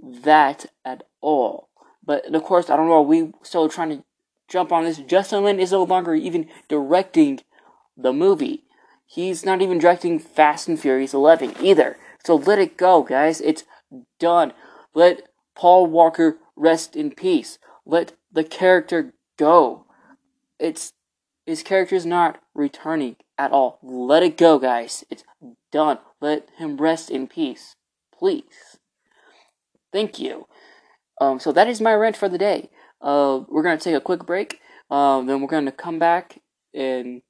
that 0.02 0.68
at 0.84 1.04
all. 1.22 1.70
But 2.04 2.34
of 2.34 2.44
course, 2.44 2.70
I 2.70 2.78
don't 2.78 2.88
know. 2.88 3.02
We 3.02 3.34
still 3.44 3.68
trying 3.68 3.90
to 3.90 4.04
jump 4.48 4.72
on 4.72 4.84
this. 4.84 5.00
Justin 5.00 5.44
Lin 5.44 5.60
is 5.60 5.72
no 5.72 5.84
longer 5.84 6.16
even 6.16 6.48
directing 6.70 7.42
the 7.98 8.14
movie. 8.14 8.64
He's 9.06 9.46
not 9.46 9.62
even 9.62 9.80
directing 9.80 10.20
Fast 10.20 10.68
and 10.68 10.80
Furious 10.80 11.14
11 11.14 11.56
either. 11.62 11.98
So 12.24 12.36
let 12.36 12.60
it 12.60 12.78
go, 12.78 13.04
guys. 13.04 13.40
It's 13.42 13.64
done. 14.20 14.54
Let 14.94 15.30
Paul 15.56 15.88
Walker 15.88 16.38
rest 16.56 16.96
in 16.96 17.12
peace. 17.12 17.60
Let 17.86 18.14
the 18.32 18.44
character 18.44 19.14
go. 19.38 19.86
It's 20.60 20.94
his 21.46 21.64
character 21.64 21.96
is 21.96 22.06
not 22.06 22.40
returning 22.54 23.18
at 23.38 23.52
all. 23.52 23.80
Let 23.84 24.24
it 24.24 24.38
go, 24.38 24.60
guys. 24.60 25.04
It's 25.10 25.24
done. 25.72 26.00
Let 26.22 26.48
him 26.58 26.78
rest 26.78 27.10
in 27.10 27.28
peace. 27.28 27.76
Please. 28.18 28.78
Thank 29.92 30.20
you. 30.20 30.48
Um, 31.22 31.40
so 31.40 31.52
that 31.52 31.68
is 31.68 31.80
my 31.80 31.94
rant 31.94 32.18
for 32.18 32.28
the 32.28 32.38
day. 32.38 32.70
Uh, 33.02 33.42
we're 33.48 33.64
gonna 33.64 33.78
take 33.78 33.96
a 33.96 34.02
quick 34.02 34.26
break. 34.26 34.60
Um, 34.90 35.28
then 35.28 35.42
we're 35.42 35.48
gonna 35.48 35.72
come 35.72 36.00
back 36.00 36.40
and 36.74 37.22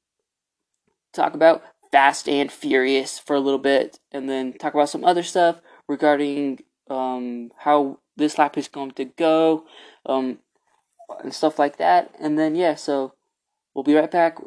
talk 1.13 1.34
about 1.34 1.63
Fast 1.91 2.27
and 2.27 2.51
Furious 2.51 3.19
for 3.19 3.36
a 3.36 3.39
little 3.39 3.60
bit, 3.60 4.00
and 4.12 4.29
then 4.29 4.53
talk 4.53 4.74
about 4.74 4.89
some 4.89 5.03
other 5.03 5.24
stuff 5.24 5.62
regarding 5.88 6.60
um, 6.89 7.51
how 7.60 8.00
this 8.17 8.38
lap 8.38 8.57
is 8.57 8.67
going 8.67 8.91
to 8.91 9.05
go, 9.05 9.65
um, 10.05 10.39
and 11.24 11.34
stuff 11.34 11.60
like 11.60 11.77
that. 11.77 12.13
And 12.19 12.38
then 12.38 12.55
yeah, 12.55 12.75
so 12.75 13.14
we'll 13.75 13.84
be 13.84 13.94
right 13.94 14.10
back. 14.10 14.38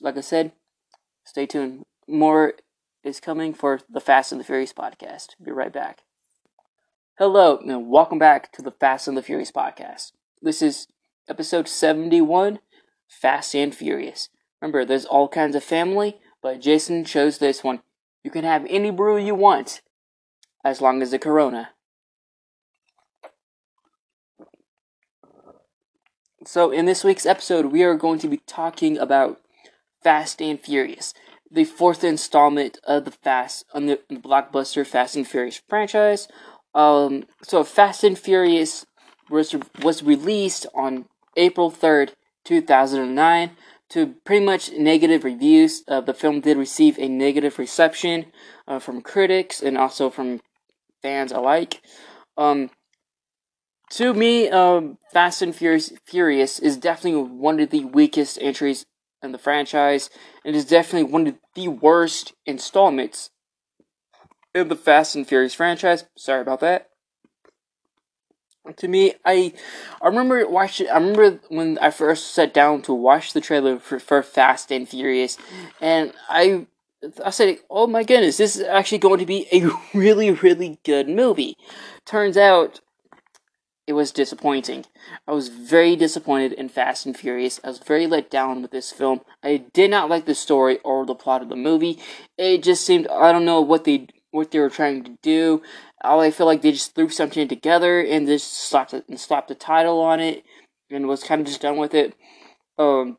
Like 0.00 0.18
I 0.18 0.20
said, 0.20 0.52
stay 1.24 1.46
tuned. 1.46 1.86
More 2.06 2.52
is 3.02 3.18
coming 3.18 3.54
for 3.54 3.80
the 3.88 4.00
Fast 4.00 4.30
and 4.30 4.40
the 4.40 4.44
Furious 4.44 4.72
podcast. 4.72 5.28
Be 5.42 5.50
right 5.50 5.72
back. 5.72 6.02
Hello, 7.18 7.56
and 7.56 7.88
welcome 7.88 8.18
back 8.18 8.52
to 8.52 8.62
the 8.62 8.70
Fast 8.70 9.08
and 9.08 9.16
the 9.16 9.22
Furious 9.22 9.50
podcast. 9.50 10.12
This 10.42 10.60
is 10.60 10.86
episode 11.28 11.66
71 11.66 12.58
Fast 13.08 13.54
and 13.54 13.74
Furious. 13.74 14.28
Remember, 14.60 14.84
there's 14.84 15.06
all 15.06 15.28
kinds 15.28 15.56
of 15.56 15.64
family, 15.64 16.18
but 16.42 16.60
Jason 16.60 17.04
chose 17.04 17.38
this 17.38 17.64
one. 17.64 17.80
You 18.22 18.30
can 18.30 18.44
have 18.44 18.66
any 18.68 18.90
brew 18.90 19.16
you 19.16 19.34
want, 19.34 19.80
as 20.64 20.82
long 20.82 21.00
as 21.00 21.12
the 21.12 21.18
Corona. 21.18 21.70
So, 26.46 26.70
in 26.70 26.86
this 26.86 27.04
week's 27.04 27.26
episode, 27.26 27.66
we 27.66 27.82
are 27.82 27.94
going 27.94 28.18
to 28.20 28.28
be 28.28 28.38
talking 28.46 28.96
about 28.96 29.40
Fast 30.02 30.40
and 30.40 30.60
Furious 30.60 31.12
the 31.50 31.64
fourth 31.64 32.04
installment 32.04 32.78
of 32.84 33.04
the 33.04 33.10
Fast 33.10 33.64
on 33.72 33.86
the, 33.86 34.00
blockbuster 34.10 34.86
Fast 34.86 35.16
and 35.16 35.26
Furious 35.26 35.60
franchise. 35.68 36.28
Um, 36.74 37.24
so 37.42 37.64
Fast 37.64 38.04
and 38.04 38.18
Furious 38.18 38.84
was 39.30 39.54
was 39.82 40.02
released 40.02 40.66
on 40.74 41.06
April 41.36 41.70
third, 41.70 42.12
two 42.44 42.60
thousand 42.60 43.02
and 43.02 43.14
nine. 43.14 43.52
To 43.90 44.14
pretty 44.24 44.44
much 44.44 44.72
negative 44.72 45.22
reviews, 45.22 45.84
uh, 45.86 46.00
the 46.00 46.12
film 46.12 46.40
did 46.40 46.56
receive 46.56 46.98
a 46.98 47.08
negative 47.08 47.56
reception 47.56 48.26
uh, 48.66 48.80
from 48.80 49.00
critics 49.00 49.62
and 49.62 49.78
also 49.78 50.10
from 50.10 50.40
fans 51.02 51.30
alike. 51.30 51.80
Um, 52.36 52.70
to 53.90 54.14
me, 54.14 54.48
um, 54.48 54.98
Fast 55.12 55.42
and 55.42 55.54
Furious, 55.54 55.92
Furious 56.04 56.58
is 56.58 56.76
definitely 56.76 57.22
one 57.22 57.60
of 57.60 57.70
the 57.70 57.84
weakest 57.84 58.38
entries 58.40 58.84
in 59.22 59.32
the 59.32 59.38
franchise, 59.38 60.10
and 60.44 60.54
is 60.56 60.64
definitely 60.64 61.10
one 61.10 61.26
of 61.26 61.34
the 61.54 61.68
worst 61.68 62.34
installments 62.44 63.30
in 64.54 64.68
the 64.68 64.76
Fast 64.76 65.14
and 65.14 65.26
Furious 65.26 65.54
franchise. 65.54 66.04
Sorry 66.16 66.40
about 66.40 66.60
that. 66.60 66.88
To 68.78 68.88
me, 68.88 69.14
I 69.24 69.52
I 70.02 70.08
remember 70.08 70.46
watching. 70.48 70.88
I 70.88 70.94
remember 70.94 71.40
when 71.48 71.78
I 71.78 71.90
first 71.90 72.32
sat 72.34 72.52
down 72.52 72.82
to 72.82 72.92
watch 72.92 73.32
the 73.32 73.40
trailer 73.40 73.78
for, 73.78 74.00
for 74.00 74.22
Fast 74.24 74.72
and 74.72 74.88
Furious, 74.88 75.38
and 75.80 76.12
I 76.28 76.66
I 77.24 77.30
said, 77.30 77.58
"Oh 77.70 77.86
my 77.86 78.02
goodness, 78.02 78.38
this 78.38 78.56
is 78.56 78.62
actually 78.62 78.98
going 78.98 79.20
to 79.20 79.26
be 79.26 79.46
a 79.52 79.70
really 79.96 80.32
really 80.32 80.80
good 80.84 81.08
movie." 81.08 81.56
Turns 82.04 82.36
out 82.36 82.80
it 83.86 83.92
was 83.92 84.10
disappointing. 84.10 84.84
I 85.28 85.32
was 85.32 85.48
very 85.48 85.94
disappointed 85.94 86.52
in 86.52 86.68
Fast 86.68 87.06
and 87.06 87.16
Furious. 87.16 87.60
I 87.62 87.68
was 87.68 87.78
very 87.78 88.06
let 88.06 88.30
down 88.30 88.62
with 88.62 88.72
this 88.72 88.90
film. 88.90 89.20
I 89.42 89.64
did 89.72 89.90
not 89.90 90.10
like 90.10 90.26
the 90.26 90.34
story 90.34 90.78
or 90.78 91.06
the 91.06 91.14
plot 91.14 91.42
of 91.42 91.48
the 91.48 91.56
movie. 91.56 91.98
It 92.36 92.62
just 92.62 92.84
seemed 92.84 93.06
I 93.08 93.30
don't 93.30 93.44
know 93.44 93.60
what 93.60 93.84
they 93.84 94.08
what 94.32 94.50
they 94.50 94.58
were 94.58 94.70
trying 94.70 95.04
to 95.04 95.16
do. 95.22 95.62
I 96.04 96.30
feel 96.30 96.46
like 96.46 96.62
they 96.62 96.72
just 96.72 96.94
threw 96.94 97.08
something 97.08 97.48
together 97.48 98.00
and 98.00 98.26
just 98.26 98.52
slapped 98.52 98.92
it 98.92 99.08
and 99.08 99.18
slapped 99.18 99.48
the 99.48 99.54
title 99.54 100.00
on 100.00 100.20
it 100.20 100.44
and 100.90 101.06
was 101.08 101.24
kind 101.24 101.40
of 101.40 101.46
just 101.46 101.62
done 101.62 101.76
with 101.76 101.94
it. 101.94 102.14
Um, 102.78 103.16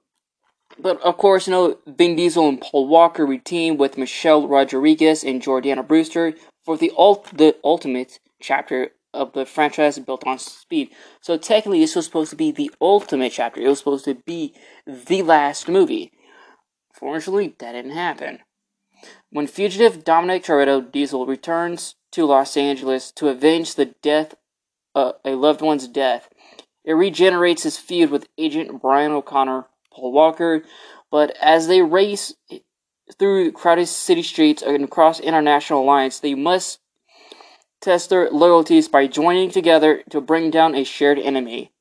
but 0.79 1.01
of 1.01 1.17
course, 1.17 1.47
you 1.47 1.51
know, 1.51 1.77
Vin 1.87 2.15
Diesel 2.15 2.47
and 2.47 2.61
Paul 2.61 2.87
Walker 2.87 3.25
reteamed 3.25 3.77
with 3.77 3.97
Michelle 3.97 4.47
Rodriguez 4.47 5.23
and 5.23 5.41
Jordana 5.41 5.85
Brewster 5.87 6.33
for 6.65 6.77
the 6.77 6.91
ult- 6.97 7.35
the 7.37 7.55
ultimate 7.63 8.19
chapter 8.41 8.91
of 9.17 9.33
the 9.33 9.45
franchise 9.45 9.99
built 9.99 10.25
on 10.25 10.39
speed. 10.39 10.91
So 11.21 11.37
technically, 11.37 11.79
this 11.79 11.95
was 11.95 12.05
supposed 12.05 12.29
to 12.29 12.35
be 12.35 12.51
the 12.51 12.71
ultimate 12.79 13.33
chapter. 13.33 13.59
It 13.59 13.67
was 13.67 13.79
supposed 13.79 14.05
to 14.05 14.15
be 14.15 14.53
the 14.85 15.23
last 15.23 15.67
movie. 15.67 16.11
Fortunately, 16.93 17.55
that 17.59 17.73
didn't 17.73 17.91
happen. 17.91 18.39
When 19.29 19.47
fugitive 19.47 20.03
Dominic 20.03 20.43
Toretto 20.43 20.91
Diesel 20.91 21.25
returns 21.25 21.95
to 22.11 22.25
Los 22.25 22.55
Angeles 22.57 23.11
to 23.13 23.27
avenge 23.27 23.75
the 23.75 23.93
death, 24.01 24.35
uh, 24.95 25.13
a 25.25 25.31
loved 25.35 25.61
one's 25.61 25.87
death, 25.87 26.29
it 26.83 26.93
regenerates 26.93 27.63
his 27.63 27.77
feud 27.77 28.09
with 28.09 28.29
Agent 28.37 28.81
Brian 28.81 29.11
O'Connor, 29.11 29.65
Paul 29.91 30.11
Walker. 30.13 30.63
But 31.11 31.35
as 31.41 31.67
they 31.67 31.81
race 31.81 32.33
through 33.19 33.51
crowded 33.51 33.87
city 33.87 34.23
streets 34.23 34.61
and 34.61 34.83
across 34.85 35.19
international 35.19 35.85
lines, 35.85 36.19
they 36.19 36.33
must 36.33 36.79
test 37.81 38.09
their 38.09 38.29
loyalties 38.29 38.87
by 38.87 39.07
joining 39.07 39.51
together 39.51 40.03
to 40.09 40.21
bring 40.21 40.51
down 40.51 40.75
a 40.75 40.83
shared 40.83 41.19
enemy. 41.19 41.71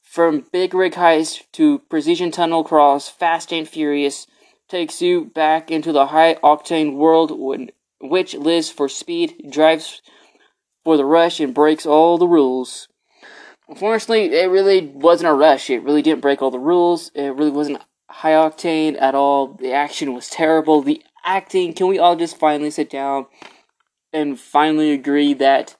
From 0.00 0.46
big 0.52 0.74
rig 0.74 0.92
heist 0.92 1.42
to 1.52 1.80
precision 1.90 2.30
tunnel 2.30 2.64
crawls, 2.64 3.08
Fast 3.08 3.52
and 3.52 3.68
Furious 3.68 4.26
takes 4.68 5.02
you 5.02 5.24
back 5.24 5.70
into 5.70 5.92
the 5.92 6.06
high 6.06 6.34
octane 6.36 6.94
world 6.94 7.32
which 8.00 8.34
lives 8.34 8.70
for 8.70 8.88
speed, 8.88 9.50
drives 9.50 10.02
for 10.84 10.96
the 10.96 11.04
rush, 11.04 11.40
and 11.40 11.54
breaks 11.54 11.86
all 11.86 12.18
the 12.18 12.28
rules. 12.28 12.88
Unfortunately, 13.68 14.34
it 14.34 14.50
really 14.50 14.86
wasn't 14.86 15.30
a 15.30 15.34
rush. 15.34 15.70
It 15.70 15.82
really 15.82 16.02
didn't 16.02 16.20
break 16.20 16.42
all 16.42 16.50
the 16.50 16.58
rules. 16.58 17.10
It 17.14 17.34
really 17.34 17.50
wasn't 17.50 17.82
high 18.10 18.32
octane 18.32 19.00
at 19.00 19.14
all. 19.14 19.54
The 19.54 19.72
action 19.72 20.12
was 20.12 20.28
terrible. 20.28 20.82
The 20.82 21.02
acting, 21.24 21.72
can 21.72 21.88
we 21.88 21.98
all 21.98 22.14
just 22.14 22.38
finally 22.38 22.70
sit 22.70 22.90
down 22.90 23.26
and 24.14 24.38
finally 24.38 24.92
agree 24.92 25.34
that 25.34 25.76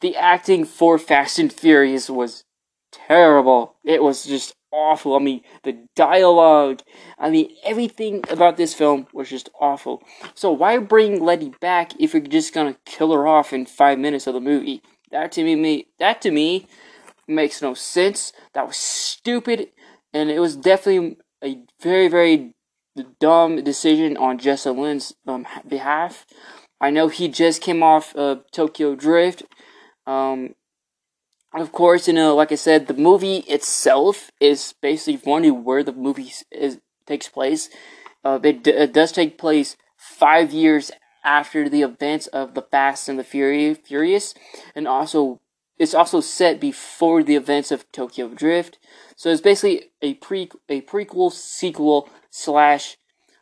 the 0.00 0.16
acting 0.16 0.64
for 0.64 0.98
Fast 0.98 1.38
and 1.38 1.52
Furious 1.52 2.10
was 2.10 2.44
terrible. 2.92 3.76
It 3.84 4.02
was 4.02 4.24
just 4.24 4.54
awful. 4.72 5.14
I 5.16 5.20
mean, 5.20 5.40
the 5.62 5.78
dialogue, 5.94 6.82
I 7.18 7.30
mean, 7.30 7.50
everything 7.64 8.22
about 8.28 8.56
this 8.56 8.74
film 8.74 9.06
was 9.12 9.30
just 9.30 9.48
awful. 9.60 10.02
So 10.34 10.50
why 10.52 10.76
bring 10.78 11.24
Letty 11.24 11.52
back 11.60 11.92
if 11.98 12.12
you're 12.12 12.22
just 12.22 12.52
gonna 12.52 12.76
kill 12.84 13.12
her 13.12 13.26
off 13.26 13.52
in 13.52 13.64
five 13.64 13.98
minutes 13.98 14.26
of 14.26 14.34
the 14.34 14.40
movie? 14.40 14.82
That 15.10 15.32
to 15.32 15.44
me, 15.44 15.86
that 15.98 16.20
to 16.22 16.30
me 16.30 16.66
makes 17.28 17.62
no 17.62 17.74
sense. 17.74 18.32
That 18.52 18.66
was 18.66 18.76
stupid, 18.76 19.68
and 20.12 20.30
it 20.30 20.40
was 20.40 20.56
definitely 20.56 21.16
a 21.42 21.58
very, 21.80 22.08
very 22.08 22.54
dumb 23.20 23.62
decision 23.62 24.16
on 24.16 24.38
Justin 24.38 24.78
Lin's 24.78 25.14
um, 25.26 25.46
behalf. 25.66 26.26
I 26.80 26.90
know 26.90 27.08
he 27.08 27.28
just 27.28 27.62
came 27.62 27.82
off 27.82 28.14
of 28.14 28.50
Tokyo 28.50 28.94
Drift. 28.94 29.42
Um, 30.06 30.54
of 31.54 31.72
course, 31.72 32.06
you 32.06 32.14
know, 32.14 32.34
like 32.34 32.52
I 32.52 32.56
said, 32.56 32.86
the 32.86 32.94
movie 32.94 33.38
itself 33.48 34.30
is 34.40 34.74
basically 34.82 35.16
funny 35.16 35.50
where 35.50 35.82
the 35.82 35.92
movie 35.92 36.32
is 36.52 36.78
takes 37.06 37.28
place. 37.28 37.70
Uh, 38.24 38.40
it, 38.42 38.64
d- 38.64 38.70
it 38.72 38.92
does 38.92 39.12
take 39.12 39.38
place 39.38 39.76
five 39.96 40.52
years 40.52 40.90
after 41.24 41.68
the 41.68 41.82
events 41.82 42.26
of 42.28 42.54
the 42.54 42.62
Fast 42.62 43.08
and 43.08 43.18
the 43.18 43.24
Fury- 43.24 43.74
Furious, 43.74 44.34
and 44.74 44.86
also 44.86 45.40
it's 45.78 45.94
also 45.94 46.20
set 46.20 46.60
before 46.60 47.22
the 47.22 47.36
events 47.36 47.70
of 47.70 47.90
Tokyo 47.92 48.28
Drift. 48.28 48.78
So 49.14 49.30
it's 49.30 49.40
basically 49.40 49.90
a 50.02 50.14
pre 50.14 50.50
a 50.68 50.82
prequel, 50.82 51.32
sequel 51.32 52.08
slash 52.30 52.96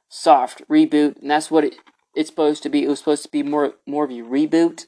soft 0.08 0.62
reboot, 0.68 1.20
and 1.20 1.30
that's 1.30 1.50
what 1.50 1.64
it 1.64 1.76
it's 2.14 2.30
supposed 2.30 2.62
to 2.62 2.68
be. 2.68 2.84
It 2.84 2.88
was 2.88 2.98
supposed 2.98 3.22
to 3.24 3.30
be 3.30 3.42
more 3.42 3.74
more 3.86 4.04
of 4.04 4.10
a 4.10 4.14
reboot 4.14 4.86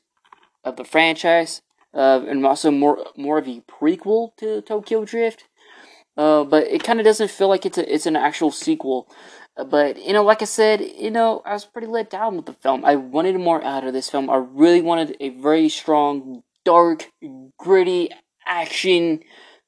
of 0.64 0.76
the 0.76 0.85
franchise, 0.85 1.62
uh, 1.95 2.25
and 2.28 2.45
also 2.45 2.71
more 2.71 3.04
more 3.16 3.38
of 3.38 3.49
a 3.49 3.62
prequel 3.62 4.37
to 4.37 4.61
Tokyo 4.62 5.04
Drift. 5.04 5.45
Uh, 6.16 6.45
but 6.45 6.66
it 6.68 6.83
kind 6.83 6.99
of 6.99 7.04
doesn't 7.04 7.30
feel 7.30 7.49
like 7.49 7.66
it's 7.66 7.76
a, 7.76 7.95
it's 7.95 8.06
an 8.06 8.16
actual 8.16 8.50
sequel. 8.50 9.09
But 9.56 10.02
you 10.02 10.12
know, 10.12 10.25
like 10.25 10.42
I 10.42 10.47
said, 10.47 10.80
you 10.80 11.11
know, 11.11 11.42
I 11.45 11.52
was 11.52 11.64
pretty 11.64 11.87
let 11.87 12.11
down 12.11 12.37
with 12.37 12.47
the 12.47 12.52
film. 12.54 12.85
I 12.85 12.97
wanted 12.97 13.37
more 13.37 13.62
out 13.62 13.85
of 13.85 13.92
this 13.92 14.11
film. 14.11 14.30
I 14.30 14.37
really 14.37 14.83
wanted 14.83 15.16
a 15.21 15.30
very 15.30 15.68
strong, 15.68 16.42
dark, 16.64 17.11
gritty 17.59 18.11
action 18.47 19.21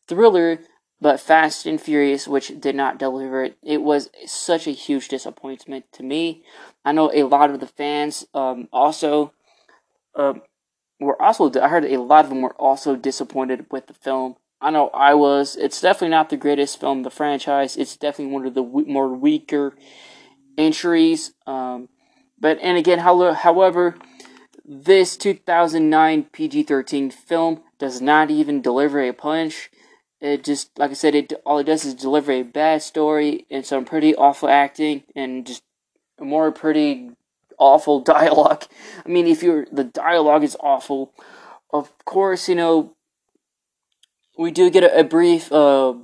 thriller 0.06 0.60
but 1.00 1.20
Fast 1.20 1.66
and 1.66 1.80
Furious, 1.80 2.26
which 2.26 2.60
did 2.60 2.74
not 2.74 2.98
deliver 2.98 3.44
it, 3.44 3.56
it 3.62 3.82
was 3.82 4.10
such 4.26 4.66
a 4.66 4.72
huge 4.72 5.08
disappointment 5.08 5.84
to 5.92 6.02
me. 6.02 6.42
I 6.84 6.92
know 6.92 7.10
a 7.12 7.24
lot 7.24 7.50
of 7.50 7.60
the 7.60 7.66
fans 7.66 8.26
um, 8.34 8.68
also 8.72 9.32
um, 10.14 10.42
were 11.00 11.20
also. 11.20 11.50
I 11.60 11.68
heard 11.68 11.84
a 11.84 12.00
lot 12.00 12.24
of 12.24 12.30
them 12.30 12.42
were 12.42 12.54
also 12.54 12.96
disappointed 12.96 13.66
with 13.70 13.86
the 13.86 13.94
film. 13.94 14.36
I 14.60 14.70
know 14.70 14.88
I 14.88 15.14
was. 15.14 15.56
It's 15.56 15.80
definitely 15.80 16.10
not 16.10 16.30
the 16.30 16.36
greatest 16.36 16.80
film 16.80 16.98
in 16.98 17.02
the 17.04 17.10
franchise. 17.10 17.76
It's 17.76 17.96
definitely 17.96 18.34
one 18.34 18.46
of 18.46 18.54
the 18.54 18.62
more 18.62 19.08
weaker 19.08 19.74
entries. 20.56 21.32
Um, 21.46 21.88
but 22.38 22.58
and 22.60 22.76
again, 22.76 22.98
however, 22.98 23.96
this 24.64 25.16
2009 25.16 26.24
PG-13 26.32 27.12
film 27.12 27.62
does 27.78 28.00
not 28.00 28.30
even 28.30 28.60
deliver 28.60 29.00
a 29.00 29.12
punch. 29.12 29.70
It 30.20 30.42
just, 30.42 30.76
like 30.78 30.90
I 30.90 30.94
said, 30.94 31.14
it 31.14 31.32
all 31.46 31.58
it 31.58 31.64
does 31.64 31.84
is 31.84 31.94
deliver 31.94 32.32
a 32.32 32.42
bad 32.42 32.82
story 32.82 33.46
and 33.50 33.64
some 33.64 33.84
pretty 33.84 34.16
awful 34.16 34.48
acting 34.48 35.04
and 35.14 35.46
just 35.46 35.62
more 36.20 36.50
pretty 36.52 37.10
awful 37.58 38.00
dialogue. 38.16 38.64
I 39.04 39.08
mean, 39.08 39.26
if 39.26 39.42
you're 39.42 39.66
the 39.72 39.84
dialogue 39.84 40.44
is 40.44 40.56
awful, 40.60 41.12
of 41.72 41.92
course, 42.04 42.48
you 42.48 42.54
know 42.54 42.94
we 44.38 44.50
do 44.50 44.70
get 44.70 44.84
a, 44.84 45.00
a 45.00 45.04
brief 45.04 45.52
uh, 45.52 45.94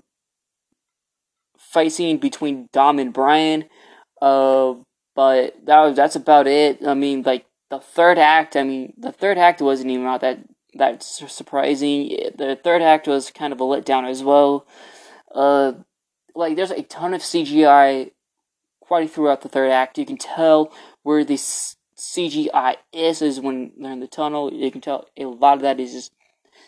fight 1.56 1.92
scene 1.92 2.18
between 2.18 2.68
Dom 2.73 2.99
and 2.99 3.12
Brian, 3.12 3.64
uh, 4.21 4.75
but 5.14 5.54
that 5.64 5.97
that's 5.97 6.16
about 6.16 6.47
it. 6.47 6.87
I 6.87 6.94
mean, 6.94 7.23
like 7.23 7.47
the 7.71 7.78
third 7.78 8.18
act. 8.18 8.56
I 8.56 8.64
mean, 8.64 8.92
the 8.99 9.12
third 9.12 9.38
act 9.38 9.62
wasn't 9.62 9.90
even 9.90 10.06
out 10.06 10.21
that 10.21 10.40
that's 10.75 11.23
surprising. 11.33 12.09
The 12.37 12.59
third 12.62 12.83
act 12.83 13.06
was 13.06 13.30
kind 13.30 13.52
of 13.52 13.61
a 13.61 13.64
letdown 13.64 14.09
as 14.09 14.23
well. 14.23 14.66
Uh, 15.33 15.73
like 16.35 16.56
there's 16.56 16.73
a 16.73 16.83
ton 16.83 17.14
of 17.14 17.23
CGI 17.23 18.11
quite 18.86 19.10
throughout 19.10 19.42
the 19.42 19.48
third 19.48 19.70
act. 19.70 19.98
You 19.98 20.06
can 20.06 20.16
tell 20.16 20.72
where 21.02 21.24
this 21.24 21.76
CGI 21.96 22.76
is 22.92 23.22
is 23.22 23.40
when 23.40 23.72
they're 23.78 23.92
in 23.92 24.00
the 24.00 24.06
tunnel. 24.06 24.52
You 24.52 24.70
can 24.70 24.80
tell 24.80 25.06
a 25.16 25.24
lot 25.24 25.56
of 25.56 25.62
that 25.62 25.80
is 25.80 25.92
just 25.92 26.12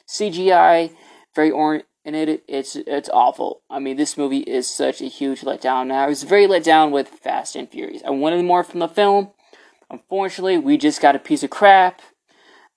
CGI, 0.09 0.95
very 1.35 1.51
oriented. 1.51 2.43
It's 2.49 2.77
it's 2.77 3.11
awful. 3.13 3.63
I 3.69 3.79
mean, 3.79 3.97
this 3.97 4.17
movie 4.17 4.39
is 4.39 4.69
such 4.69 5.01
a 5.01 5.07
huge 5.07 5.43
letdown. 5.43 5.89
Now 5.89 6.05
I 6.05 6.07
was 6.07 6.23
very 6.23 6.47
let 6.47 6.65
down 6.65 6.91
with 6.91 7.09
Fast 7.09 7.57
and 7.57 7.69
Furious. 7.69 8.03
I 8.07 8.11
wanted 8.11 8.45
more 8.45 8.65
from 8.65 8.81
the 8.81 8.89
film. 8.89 9.31
Unfortunately, 9.91 10.59
we 10.59 10.77
just 10.77 11.01
got 11.01 11.17
a 11.17 11.21
piece 11.21 11.43
of 11.43 11.51
crap. 11.51 12.01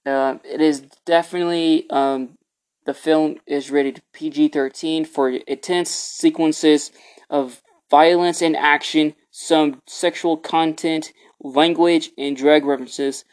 Uh, 0.05 0.37
it 0.43 0.61
is 0.61 0.81
definitely 1.05 1.89
um, 1.89 2.37
the 2.85 2.93
film 2.93 3.37
is 3.45 3.71
rated 3.71 4.01
PG 4.13 4.49
thirteen 4.49 5.05
for 5.05 5.29
intense 5.29 5.89
sequences 5.89 6.91
of 7.29 7.61
violence 7.89 8.41
and 8.41 8.55
action, 8.55 9.13
some 9.39 9.81
sexual 9.87 10.35
content, 10.35 11.13
language, 11.41 12.11
and 12.17 12.35
drag 12.35 12.65
references. 12.65 13.23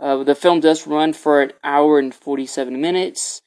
Uh, 0.00 0.24
the 0.24 0.34
film 0.34 0.58
does 0.58 0.84
run 0.84 1.12
for 1.12 1.42
an 1.42 1.52
hour 1.62 2.00
and 2.00 2.12
47 2.12 2.80
minutes. 2.80 3.40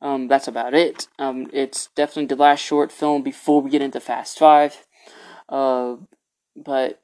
Um, 0.00 0.26
that's 0.26 0.48
about 0.48 0.72
it. 0.72 1.06
Um, 1.18 1.48
it's 1.52 1.88
definitely 1.94 2.34
the 2.34 2.40
last 2.40 2.60
short 2.60 2.90
film 2.90 3.22
before 3.22 3.60
we 3.60 3.68
get 3.68 3.82
into 3.82 4.00
Fast 4.00 4.38
5. 4.38 4.86
Uh, 5.50 5.96
but, 6.56 6.98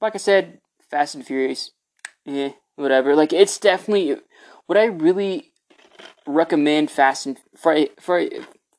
like 0.00 0.14
I 0.14 0.18
said, 0.18 0.60
Fast 0.90 1.14
and 1.14 1.26
Furious, 1.26 1.72
eh, 2.26 2.52
whatever. 2.76 3.14
Like, 3.14 3.34
it's 3.34 3.58
definitely. 3.58 4.16
Would 4.68 4.78
I 4.78 4.86
really 4.86 5.52
recommend 6.26 6.90
Fast 6.90 7.26
and. 7.26 7.38
For 7.54 7.74
a, 7.74 7.90
for 8.00 8.18
a, 8.18 8.30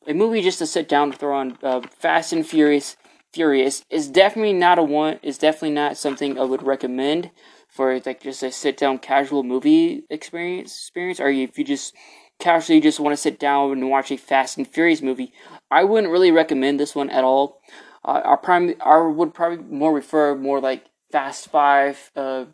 a 0.07 0.13
movie 0.15 0.41
just 0.41 0.57
to 0.57 0.65
sit 0.65 0.89
down 0.89 1.09
and 1.09 1.19
throw 1.19 1.35
on 1.35 1.57
uh, 1.61 1.81
Fast 1.99 2.33
and 2.33 2.47
Furious 2.47 2.97
Furious 3.33 3.83
is 3.89 4.07
definitely 4.07 4.53
not 4.53 4.79
a 4.79 4.83
one. 4.83 5.19
Is 5.21 5.37
definitely 5.37 5.71
not 5.71 5.97
something 5.97 6.37
I 6.37 6.43
would 6.43 6.63
recommend 6.63 7.31
for 7.67 7.99
like 8.05 8.21
just 8.21 8.43
a 8.43 8.51
sit 8.51 8.77
down 8.77 8.97
casual 8.97 9.43
movie 9.43 10.03
experience. 10.09 10.71
Experience, 10.71 11.19
or 11.19 11.29
if 11.29 11.57
you 11.57 11.63
just 11.63 11.93
casually 12.39 12.79
just 12.79 12.99
want 12.99 13.13
to 13.13 13.21
sit 13.21 13.37
down 13.37 13.71
and 13.71 13.89
watch 13.89 14.11
a 14.11 14.17
Fast 14.17 14.57
and 14.57 14.67
Furious 14.67 15.01
movie, 15.01 15.31
I 15.69 15.83
wouldn't 15.83 16.11
really 16.11 16.31
recommend 16.31 16.79
this 16.79 16.95
one 16.95 17.09
at 17.09 17.23
all. 17.23 17.61
Uh, 18.03 18.21
I 18.25 18.35
probably 18.41 18.79
I 18.81 18.97
would 18.97 19.33
probably 19.33 19.63
more 19.65 19.93
refer 19.93 20.35
more 20.35 20.59
like 20.59 20.85
Fast 21.11 21.49
Five, 21.49 22.11
uh, 22.15 22.45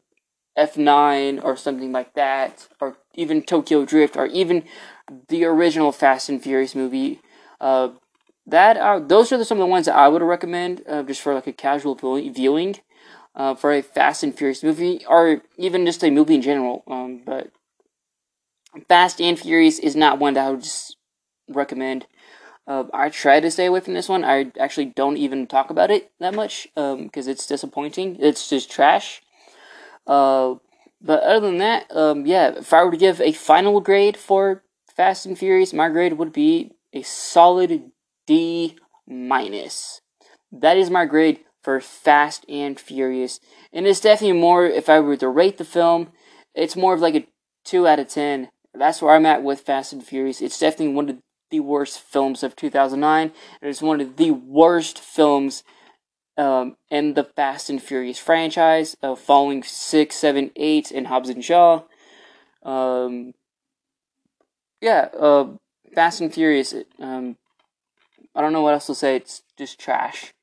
F 0.57 0.75
nine, 0.77 1.39
or 1.39 1.55
something 1.55 1.91
like 1.91 2.13
that, 2.15 2.67
or 2.81 2.97
even 3.13 3.43
Tokyo 3.43 3.85
Drift, 3.85 4.17
or 4.17 4.25
even 4.27 4.63
the 5.29 5.45
original 5.45 5.91
Fast 5.91 6.29
and 6.29 6.41
Furious 6.41 6.75
movie. 6.75 7.21
Uh, 7.61 7.89
that 8.47 8.77
uh, 8.77 8.99
those 8.99 9.31
are 9.31 9.43
some 9.43 9.57
of 9.57 9.61
the 9.61 9.65
ones 9.65 9.87
that 9.87 9.95
I 9.95 10.07
would 10.07 10.21
recommend 10.21 10.83
uh, 10.87 11.03
just 11.03 11.21
for 11.21 11.33
like 11.33 11.47
a 11.47 11.53
casual 11.53 11.95
viewing 11.95 12.77
uh, 13.35 13.55
for 13.55 13.71
a 13.71 13.81
Fast 13.81 14.23
and 14.23 14.35
Furious 14.35 14.63
movie 14.63 15.03
or 15.07 15.41
even 15.57 15.85
just 15.85 16.03
a 16.03 16.09
movie 16.09 16.35
in 16.35 16.41
general. 16.41 16.83
Um, 16.87 17.21
but 17.25 17.51
Fast 18.87 19.19
and 19.19 19.39
Furious 19.39 19.79
is 19.79 19.95
not 19.95 20.19
one 20.19 20.35
that 20.35 20.47
I 20.47 20.51
would 20.51 20.63
just 20.63 20.97
recommend. 21.49 22.05
Uh, 22.67 22.85
I 22.93 23.09
try 23.09 23.39
to 23.39 23.51
stay 23.51 23.67
away 23.67 23.79
from 23.79 23.93
this 23.93 24.09
one. 24.09 24.23
I 24.25 24.51
actually 24.59 24.87
don't 24.87 25.17
even 25.17 25.47
talk 25.47 25.69
about 25.69 25.91
it 25.91 26.11
that 26.19 26.33
much 26.33 26.67
because 26.73 27.27
um, 27.27 27.31
it's 27.31 27.45
disappointing. 27.45 28.17
It's 28.19 28.49
just 28.49 28.71
trash. 28.71 29.21
Uh, 30.07 30.55
but 31.01 31.21
other 31.23 31.47
than 31.47 31.57
that, 31.59 31.85
um, 31.95 32.25
yeah, 32.25 32.53
if 32.57 32.73
I 32.73 32.83
were 32.83 32.91
to 32.91 32.97
give 32.97 33.21
a 33.21 33.31
final 33.31 33.81
grade 33.81 34.17
for 34.17 34.63
Fast 34.95 35.25
and 35.25 35.37
Furious, 35.37 35.73
my 35.73 35.89
grade 35.89 36.13
would 36.13 36.33
be 36.33 36.71
a 36.93 37.03
solid 37.03 37.91
D 38.25 38.77
minus. 39.07 40.01
That 40.51 40.77
is 40.77 40.89
my 40.89 41.05
grade 41.05 41.39
for 41.61 41.79
Fast 41.81 42.45
and 42.47 42.79
Furious. 42.79 43.39
And 43.73 43.87
it's 43.87 43.99
definitely 43.99 44.39
more, 44.39 44.65
if 44.65 44.87
I 44.89 44.99
were 44.99 45.17
to 45.17 45.27
rate 45.27 45.57
the 45.57 45.65
film, 45.65 46.09
it's 46.53 46.75
more 46.75 46.93
of 46.93 47.01
like 47.01 47.15
a 47.15 47.27
2 47.65 47.87
out 47.87 47.99
of 47.99 48.07
10. 48.07 48.49
That's 48.73 49.01
where 49.01 49.15
I'm 49.15 49.25
at 49.25 49.43
with 49.43 49.61
Fast 49.61 49.93
and 49.93 50.05
Furious. 50.05 50.41
It's 50.41 50.59
definitely 50.59 50.93
one 50.93 51.09
of 51.09 51.17
the 51.49 51.59
worst 51.59 51.99
films 51.99 52.43
of 52.43 52.55
2009. 52.55 53.31
And 53.61 53.69
it's 53.69 53.81
one 53.81 53.99
of 53.99 54.17
the 54.17 54.31
worst 54.31 54.99
films 54.99 55.63
um, 56.37 56.77
in 56.89 57.13
the 57.13 57.23
Fast 57.23 57.69
and 57.69 57.81
Furious 57.81 58.19
franchise, 58.19 58.95
uh, 59.01 59.15
following 59.15 59.63
6, 59.63 60.15
7, 60.15 60.51
8, 60.55 60.91
and 60.91 61.07
Hobbs 61.07 61.29
and 61.29 61.43
Shaw. 61.43 61.83
Um, 62.63 63.33
yeah, 64.81 65.07
uh, 65.17 65.47
Fast 65.93 66.21
and 66.21 66.33
Furious. 66.33 66.73
Um, 66.99 67.37
I 68.35 68.41
don't 68.41 68.53
know 68.53 68.61
what 68.61 68.73
else 68.73 68.87
to 68.87 68.95
say. 68.95 69.15
It's 69.15 69.43
just 69.57 69.79
trash. 69.79 70.33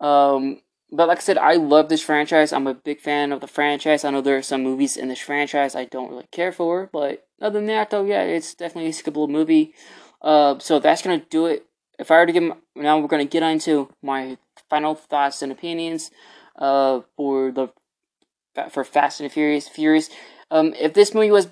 Um, 0.00 0.60
but 0.92 1.08
like 1.08 1.18
I 1.18 1.22
said, 1.22 1.38
I 1.38 1.54
love 1.54 1.88
this 1.88 2.02
franchise. 2.02 2.52
I'm 2.52 2.66
a 2.66 2.74
big 2.74 3.00
fan 3.00 3.32
of 3.32 3.40
the 3.40 3.46
franchise. 3.46 4.04
I 4.04 4.10
know 4.10 4.20
there 4.20 4.36
are 4.36 4.42
some 4.42 4.62
movies 4.62 4.96
in 4.96 5.08
this 5.08 5.20
franchise 5.20 5.74
I 5.74 5.86
don't 5.86 6.10
really 6.10 6.28
care 6.30 6.52
for, 6.52 6.88
but 6.92 7.26
other 7.40 7.58
than 7.58 7.66
that, 7.66 7.90
though, 7.90 8.04
yeah, 8.04 8.22
it's 8.22 8.54
definitely 8.54 8.90
a 8.90 8.92
skippable 8.92 9.28
movie. 9.28 9.74
Uh, 10.22 10.58
so 10.58 10.78
that's 10.78 11.02
gonna 11.02 11.24
do 11.30 11.46
it. 11.46 11.66
If 11.98 12.10
I 12.10 12.18
were 12.18 12.26
to 12.26 12.32
give, 12.32 12.42
my, 12.42 12.56
now 12.76 12.98
we're 12.98 13.08
gonna 13.08 13.24
get 13.24 13.42
into 13.42 13.90
my 14.02 14.38
final 14.68 14.94
thoughts 14.94 15.42
and 15.42 15.50
opinions. 15.50 16.10
Uh, 16.56 17.00
for 17.16 17.50
the 17.50 17.68
for 18.70 18.84
Fast 18.84 19.20
and 19.20 19.32
Furious, 19.32 19.68
Furious. 19.68 20.08
Um, 20.50 20.72
if 20.74 20.94
this 20.94 21.12
movie 21.12 21.32
was 21.32 21.48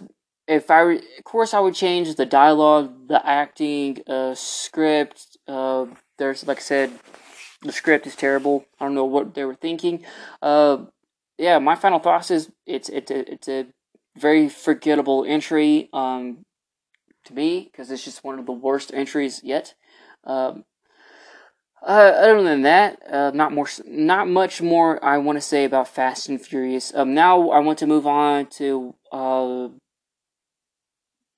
if 0.47 0.71
I 0.71 0.83
were, 0.83 0.93
of 0.93 1.25
course, 1.25 1.55
I 1.55 1.61
would 1.61 1.75
change 1.75 2.15
the 2.15 2.27
dialogue, 2.27 3.09
the 3.09 3.25
acting, 3.27 4.03
uh, 4.07 4.35
script. 4.35 5.32
Uh, 5.53 5.87
there's, 6.17 6.47
like 6.47 6.59
I 6.59 6.63
said, 6.63 6.93
the 7.61 7.73
script 7.73 8.07
is 8.07 8.17
terrible. 8.17 8.65
I 8.81 8.87
don't 8.87 8.95
know 8.95 9.05
what 9.05 9.35
they 9.35 9.45
were 9.45 9.55
thinking. 9.55 10.03
Uh, 10.41 10.87
yeah, 11.37 11.59
my 11.59 11.75
final 11.75 11.99
thoughts 11.99 12.31
is 12.31 12.51
it's 12.67 12.89
it's 12.89 13.11
a, 13.11 13.33
it's 13.33 13.49
a 13.49 13.67
very 14.17 14.49
forgettable 14.49 15.25
entry 15.27 15.91
um, 15.93 16.45
to 17.27 17.35
me 17.35 17.69
because 17.71 17.91
it's 17.91 18.05
just 18.05 18.25
one 18.25 18.39
of 18.39 18.47
the 18.47 18.53
worst 18.53 18.93
entries 18.95 19.43
yet. 19.45 19.75
Um, 20.25 20.65
uh, 21.83 22.13
other 22.17 22.43
than 22.43 22.63
that, 22.63 23.03
uh, 23.11 23.33
not 23.35 23.53
more, 23.53 23.69
not 23.85 24.29
much 24.29 24.63
more 24.63 25.05
I 25.05 25.19
want 25.19 25.37
to 25.37 25.43
say 25.43 25.65
about 25.65 25.89
Fast 25.89 26.29
and 26.29 26.41
Furious. 26.41 26.95
Um, 26.95 27.13
now 27.13 27.51
I 27.51 27.59
want 27.59 27.79
to 27.81 27.87
move 27.87 28.07
on 28.07 28.47
to 28.59 28.95
uh, 29.11 29.69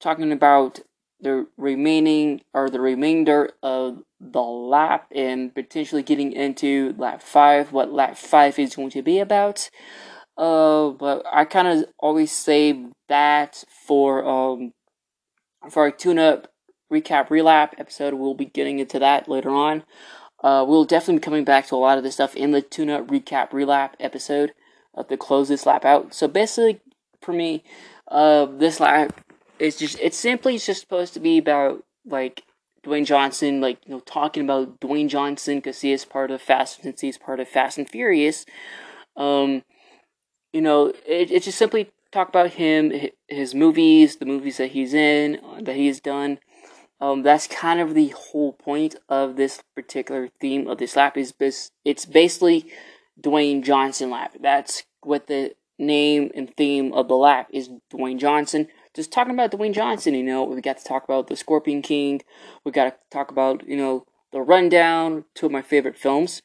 talking 0.00 0.30
about 0.30 0.80
the 1.24 1.46
remaining 1.56 2.42
or 2.52 2.70
the 2.70 2.80
remainder 2.80 3.50
of 3.62 4.04
the 4.20 4.40
lap 4.40 5.10
and 5.14 5.54
potentially 5.54 6.02
getting 6.02 6.32
into 6.32 6.94
lap 6.98 7.22
five, 7.22 7.72
what 7.72 7.92
lap 7.92 8.16
five 8.16 8.58
is 8.58 8.76
going 8.76 8.90
to 8.90 9.02
be 9.02 9.18
about. 9.18 9.70
Uh, 10.36 10.90
but 10.90 11.24
I 11.32 11.44
kind 11.44 11.66
of 11.66 11.86
always 11.98 12.30
save 12.30 12.92
that 13.08 13.64
for 13.86 14.24
um 14.24 14.72
for 15.70 15.86
a 15.86 15.92
tune-up 15.92 16.48
recap 16.92 17.28
relap 17.28 17.70
episode. 17.78 18.14
We'll 18.14 18.34
be 18.34 18.44
getting 18.44 18.78
into 18.78 18.98
that 18.98 19.28
later 19.28 19.50
on. 19.50 19.84
Uh, 20.42 20.64
we'll 20.66 20.84
definitely 20.84 21.20
be 21.20 21.24
coming 21.24 21.44
back 21.44 21.66
to 21.68 21.74
a 21.74 21.76
lot 21.76 21.96
of 21.96 22.04
this 22.04 22.14
stuff 22.14 22.36
in 22.36 22.50
the 22.50 22.60
tune-up 22.60 23.08
recap 23.08 23.50
relap 23.50 23.92
episode 23.98 24.52
of 24.92 25.08
to 25.08 25.16
close 25.16 25.48
this 25.48 25.64
lap 25.64 25.84
out. 25.84 26.12
So 26.12 26.28
basically, 26.28 26.80
for 27.22 27.32
me, 27.32 27.64
uh, 28.08 28.44
this 28.44 28.78
lap 28.78 29.23
it's 29.58 29.78
just 29.78 29.98
it's 30.00 30.16
simply 30.16 30.58
just 30.58 30.80
supposed 30.80 31.14
to 31.14 31.20
be 31.20 31.38
about 31.38 31.84
like 32.06 32.44
Dwayne 32.84 33.06
Johnson, 33.06 33.60
like 33.60 33.78
you 33.86 33.94
know, 33.94 34.00
talking 34.00 34.44
about 34.44 34.80
Dwayne 34.80 35.08
Johnson 35.08 35.58
because 35.58 35.80
he 35.80 35.92
is 35.92 36.04
part 36.04 36.30
of 36.30 36.42
Fast 36.42 36.82
since 36.82 37.00
he's 37.00 37.18
part 37.18 37.40
of 37.40 37.48
Fast 37.48 37.78
and 37.78 37.88
Furious. 37.88 38.44
Um, 39.16 39.62
you 40.52 40.60
know, 40.60 40.88
it, 41.06 41.30
it's 41.30 41.46
just 41.46 41.58
simply 41.58 41.90
talk 42.12 42.28
about 42.28 42.52
him, 42.52 42.92
his 43.28 43.54
movies, 43.54 44.16
the 44.16 44.26
movies 44.26 44.58
that 44.58 44.70
he's 44.72 44.94
in, 44.94 45.40
that 45.62 45.76
he's 45.76 46.00
done. 46.00 46.38
Um, 47.00 47.22
that's 47.22 47.46
kind 47.46 47.80
of 47.80 47.94
the 47.94 48.08
whole 48.08 48.52
point 48.52 48.96
of 49.08 49.36
this 49.36 49.62
particular 49.74 50.28
theme 50.40 50.68
of 50.68 50.78
this 50.78 50.96
lap. 50.96 51.16
Is 51.16 51.34
it's 51.84 52.06
basically 52.06 52.66
Dwayne 53.20 53.62
Johnson 53.62 54.10
lap. 54.10 54.34
That's 54.40 54.84
what 55.02 55.26
the 55.26 55.54
name 55.78 56.30
and 56.34 56.54
theme 56.56 56.92
of 56.92 57.08
the 57.08 57.16
lap 57.16 57.48
is. 57.50 57.70
Dwayne 57.92 58.18
Johnson 58.18 58.68
just 58.94 59.12
talking 59.12 59.34
about 59.34 59.50
Dwayne 59.50 59.74
Johnson. 59.74 60.14
You 60.14 60.22
know, 60.22 60.44
we 60.44 60.60
got 60.60 60.78
to 60.78 60.84
talk 60.84 61.04
about 61.04 61.26
the 61.26 61.36
Scorpion 61.36 61.82
King. 61.82 62.22
We 62.64 62.72
got 62.72 62.84
to 62.84 62.94
talk 63.10 63.30
about 63.30 63.66
you 63.66 63.76
know 63.76 64.06
the 64.32 64.40
rundown, 64.40 65.24
two 65.34 65.46
of 65.46 65.52
my 65.52 65.62
favorite 65.62 65.96
films, 65.96 66.42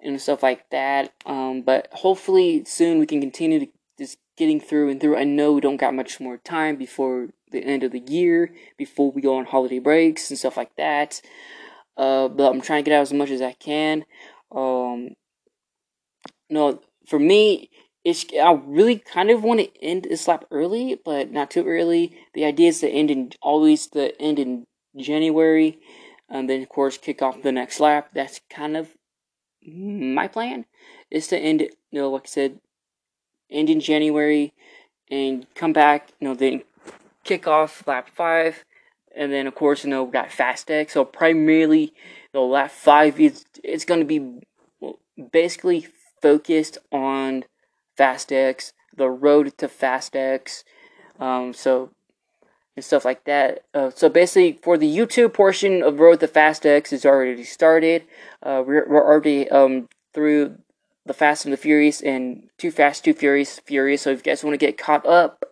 and 0.00 0.20
stuff 0.20 0.42
like 0.42 0.68
that. 0.70 1.12
Um, 1.26 1.62
but 1.62 1.88
hopefully 1.92 2.64
soon 2.64 2.98
we 2.98 3.06
can 3.06 3.20
continue 3.20 3.60
to 3.60 3.66
just 3.98 4.18
getting 4.36 4.60
through 4.60 4.90
and 4.90 5.00
through. 5.00 5.16
I 5.16 5.24
know 5.24 5.52
we 5.52 5.60
don't 5.60 5.76
got 5.76 5.94
much 5.94 6.20
more 6.20 6.38
time 6.38 6.76
before 6.76 7.28
the 7.50 7.60
end 7.60 7.84
of 7.84 7.92
the 7.92 8.00
year, 8.00 8.52
before 8.76 9.12
we 9.12 9.22
go 9.22 9.36
on 9.36 9.44
holiday 9.44 9.78
breaks 9.78 10.30
and 10.30 10.38
stuff 10.38 10.56
like 10.56 10.74
that. 10.76 11.20
Uh, 11.96 12.28
but 12.28 12.50
I'm 12.50 12.60
trying 12.60 12.82
to 12.82 12.90
get 12.90 12.96
out 12.96 13.02
as 13.02 13.12
much 13.12 13.30
as 13.30 13.42
I 13.42 13.52
can. 13.52 14.04
Um, 14.50 15.10
no, 16.48 16.80
for 17.06 17.18
me, 17.18 17.70
it's 18.04 18.26
I 18.32 18.52
really 18.64 18.98
kind 18.98 19.30
of 19.30 19.42
want 19.42 19.60
to 19.60 19.82
end 19.82 20.04
this 20.04 20.26
lap 20.26 20.44
early, 20.50 21.00
but 21.04 21.30
not 21.30 21.50
too 21.50 21.64
early. 21.66 22.16
The 22.34 22.44
idea 22.44 22.68
is 22.68 22.80
to 22.80 22.88
end 22.88 23.10
in 23.10 23.30
always 23.40 23.86
the 23.88 24.20
end 24.20 24.38
in 24.38 24.66
January, 24.96 25.78
and 26.28 26.50
then 26.50 26.62
of 26.62 26.68
course 26.68 26.98
kick 26.98 27.22
off 27.22 27.42
the 27.42 27.52
next 27.52 27.80
lap. 27.80 28.10
That's 28.12 28.40
kind 28.50 28.76
of 28.76 28.90
my 29.64 30.26
plan. 30.26 30.64
Is 31.10 31.28
to 31.28 31.38
end, 31.38 31.60
you 31.60 32.00
know, 32.00 32.10
like 32.10 32.24
I 32.24 32.28
said, 32.28 32.60
end 33.50 33.70
in 33.70 33.80
January, 33.80 34.52
and 35.10 35.46
come 35.54 35.72
back, 35.72 36.08
you 36.18 36.28
know, 36.28 36.34
then 36.34 36.62
kick 37.22 37.46
off 37.46 37.86
lap 37.86 38.08
five, 38.14 38.64
and 39.14 39.32
then 39.32 39.46
of 39.46 39.54
course, 39.54 39.84
you 39.84 39.90
know, 39.90 40.02
we 40.04 40.10
got 40.10 40.32
Fast 40.32 40.70
X. 40.70 40.94
So 40.94 41.04
primarily, 41.04 41.92
the 42.32 42.40
lap 42.40 42.72
five 42.72 43.20
is 43.20 43.44
it's 43.62 43.84
going 43.84 44.00
to 44.00 44.06
be 44.06 44.40
basically 45.30 45.86
focused 46.20 46.78
on 46.90 47.44
Fast 48.02 48.32
X, 48.32 48.72
the 48.96 49.08
road 49.08 49.56
to 49.58 49.68
Fast 49.68 50.16
X, 50.16 50.64
um, 51.20 51.54
so 51.54 51.90
and 52.74 52.84
stuff 52.84 53.04
like 53.04 53.22
that. 53.26 53.62
Uh, 53.72 53.90
so 53.90 54.08
basically, 54.08 54.58
for 54.60 54.76
the 54.76 54.92
YouTube 54.92 55.32
portion 55.32 55.84
of 55.84 56.00
Road 56.00 56.18
to 56.18 56.26
Fast 56.26 56.66
X 56.66 56.92
is 56.92 57.06
already 57.06 57.44
started. 57.44 58.02
Uh, 58.42 58.60
we're, 58.66 58.88
we're 58.88 59.06
already 59.06 59.48
um, 59.50 59.88
through 60.12 60.58
the 61.06 61.14
Fast 61.14 61.44
and 61.44 61.52
the 61.52 61.56
Furious 61.56 62.00
and 62.00 62.48
Too 62.58 62.72
Fast, 62.72 63.04
Too 63.04 63.14
Furious, 63.14 63.60
Furious. 63.60 64.02
So 64.02 64.10
if 64.10 64.18
you 64.18 64.24
guys 64.24 64.42
want 64.42 64.54
to 64.54 64.66
get 64.66 64.76
caught 64.76 65.06
up 65.06 65.44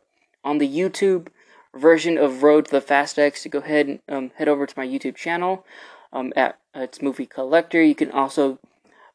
on 0.43 0.59
the 0.59 0.69
YouTube 0.69 1.29
version 1.73 2.19
of 2.19 2.43
Road 2.43 2.65
to 2.65 2.73
the 2.73 2.81
Fast 2.81 3.17
X, 3.17 3.47
go 3.49 3.61
ahead 3.61 3.87
and 3.87 4.01
um, 4.09 4.33
head 4.35 4.49
over 4.49 4.67
to 4.67 4.75
my 4.77 4.85
YouTube 4.85 5.15
channel 5.15 5.65
um, 6.13 6.33
at 6.35 6.59
uh, 6.75 6.81
it's 6.81 7.01
Movie 7.01 7.27
Collector. 7.27 7.81
You 7.81 7.95
can 7.95 8.11
also 8.11 8.59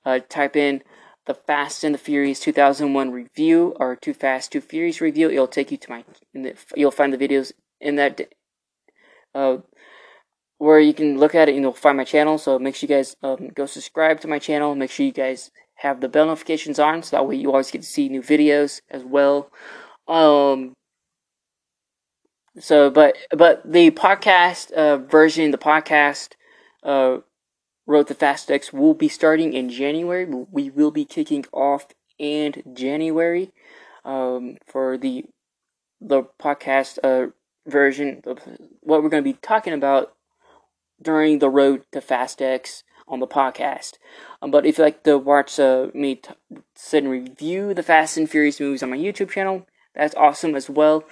uh, 0.05 0.19
type 0.29 0.55
in 0.55 0.83
the 1.25 1.33
Fast 1.33 1.83
and 1.83 1.93
the 1.93 1.99
Furious 1.99 2.39
2001 2.39 3.11
review 3.11 3.75
or 3.79 3.95
Too 3.95 4.13
Fast, 4.13 4.51
Too 4.51 4.61
Furious 4.61 5.01
review. 5.01 5.29
It'll 5.29 5.47
take 5.47 5.71
you 5.71 5.77
to 5.77 5.89
my. 5.89 6.03
The, 6.33 6.55
you'll 6.75 6.91
find 6.91 7.13
the 7.13 7.17
videos 7.17 7.51
in 7.79 7.95
that. 7.95 8.21
Uh, 9.33 9.57
where 10.57 10.79
you 10.79 10.93
can 10.93 11.17
look 11.17 11.35
at 11.35 11.49
it 11.49 11.55
and 11.55 11.61
you'll 11.61 11.73
find 11.73 11.97
my 11.97 12.03
channel. 12.03 12.37
So 12.37 12.57
make 12.57 12.75
sure 12.75 12.87
you 12.87 12.95
guys 12.95 13.15
um, 13.21 13.49
go 13.53 13.65
subscribe 13.65 14.21
to 14.21 14.27
my 14.27 14.39
channel. 14.39 14.73
Make 14.75 14.91
sure 14.91 15.05
you 15.05 15.11
guys 15.11 15.51
have 15.75 15.99
the 15.99 16.07
bell 16.07 16.27
notifications 16.27 16.79
on, 16.79 17.03
so 17.03 17.17
that 17.17 17.27
way 17.27 17.35
you 17.35 17.51
always 17.51 17.71
get 17.71 17.81
to 17.81 17.87
see 17.87 18.09
new 18.09 18.21
videos 18.21 18.81
as 18.89 19.03
well. 19.03 19.51
Um. 20.07 20.73
So, 22.57 22.89
but 22.89 23.17
but 23.31 23.69
the 23.69 23.91
podcast 23.91 24.71
uh, 24.71 24.97
version, 24.97 25.51
the 25.51 25.57
podcast 25.57 26.33
uh, 26.83 27.17
To 27.87 28.13
Fast 28.15 28.49
X 28.49 28.73
will 28.73 28.95
be 28.95 29.07
starting 29.07 29.53
in 29.53 29.69
January. 29.69 30.25
We 30.25 30.69
will 30.71 30.91
be 30.91 31.05
kicking 31.05 31.45
off 31.53 31.87
in 32.17 32.63
January 32.73 33.51
um, 34.03 34.57
for 34.65 34.97
the 34.97 35.25
the 36.01 36.23
podcast 36.41 36.97
uh, 37.03 37.31
version 37.67 38.21
of 38.25 38.39
what 38.81 39.03
we're 39.03 39.09
going 39.09 39.23
to 39.23 39.33
be 39.33 39.37
talking 39.41 39.73
about 39.73 40.13
during 41.01 41.39
the 41.39 41.49
Road 41.49 41.83
to 41.91 42.01
Fast 42.01 42.41
X 42.41 42.83
on 43.07 43.19
the 43.19 43.27
podcast. 43.27 43.93
Um, 44.41 44.51
but 44.51 44.65
if 44.65 44.77
you 44.77 44.83
like 44.83 45.03
to 45.03 45.17
watch 45.17 45.59
uh, 45.59 45.87
me 45.93 46.15
t- 46.15 46.33
sit 46.75 47.03
and 47.03 47.11
review 47.11 47.73
the 47.73 47.83
Fast 47.83 48.17
and 48.17 48.29
Furious 48.29 48.59
movies 48.59 48.83
on 48.83 48.89
my 48.89 48.97
YouTube 48.97 49.29
channel, 49.29 49.67
that's 49.93 50.15
awesome 50.15 50.55
as 50.55 50.69
well. 50.69 51.03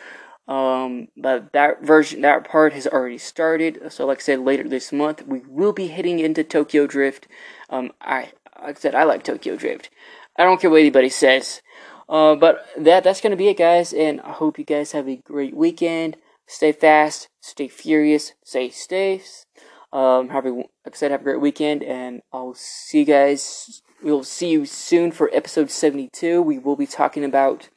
Um, 0.47 1.07
but 1.15 1.53
that 1.53 1.81
version, 1.83 2.21
that 2.21 2.47
part 2.47 2.73
has 2.73 2.85
already 2.85 3.17
started. 3.17 3.79
So, 3.89 4.05
like 4.05 4.17
I 4.17 4.21
said, 4.21 4.39
later 4.39 4.67
this 4.67 4.91
month, 4.91 5.25
we 5.25 5.41
will 5.47 5.71
be 5.71 5.87
heading 5.87 6.19
into 6.19 6.43
Tokyo 6.43 6.85
Drift. 6.85 7.27
Um, 7.69 7.91
I, 8.01 8.31
like 8.61 8.77
I 8.77 8.79
said, 8.79 8.95
I 8.95 9.03
like 9.03 9.23
Tokyo 9.23 9.55
Drift. 9.55 9.89
I 10.37 10.43
don't 10.43 10.59
care 10.59 10.69
what 10.69 10.81
anybody 10.81 11.09
says. 11.09 11.61
Uh, 12.09 12.35
but 12.35 12.67
that 12.77 13.05
that's 13.05 13.21
gonna 13.21 13.37
be 13.37 13.47
it, 13.47 13.57
guys. 13.57 13.93
And 13.93 14.19
I 14.21 14.31
hope 14.31 14.59
you 14.59 14.65
guys 14.65 14.91
have 14.91 15.07
a 15.07 15.15
great 15.15 15.55
weekend. 15.55 16.17
Stay 16.45 16.73
fast, 16.73 17.29
stay 17.39 17.69
furious, 17.69 18.33
stay 18.43 18.69
safe. 18.69 19.45
Um, 19.93 20.29
have 20.29 20.45
a, 20.45 20.49
like 20.49 20.67
I 20.87 20.91
said, 20.91 21.11
have 21.11 21.21
a 21.21 21.23
great 21.23 21.39
weekend, 21.39 21.83
and 21.83 22.21
I'll 22.33 22.55
see 22.55 22.99
you 22.99 23.05
guys. 23.05 23.81
We'll 24.01 24.25
see 24.25 24.49
you 24.49 24.65
soon 24.65 25.13
for 25.13 25.29
episode 25.31 25.71
seventy-two. 25.71 26.41
We 26.41 26.59
will 26.59 26.75
be 26.75 26.87
talking 26.87 27.23
about 27.23 27.69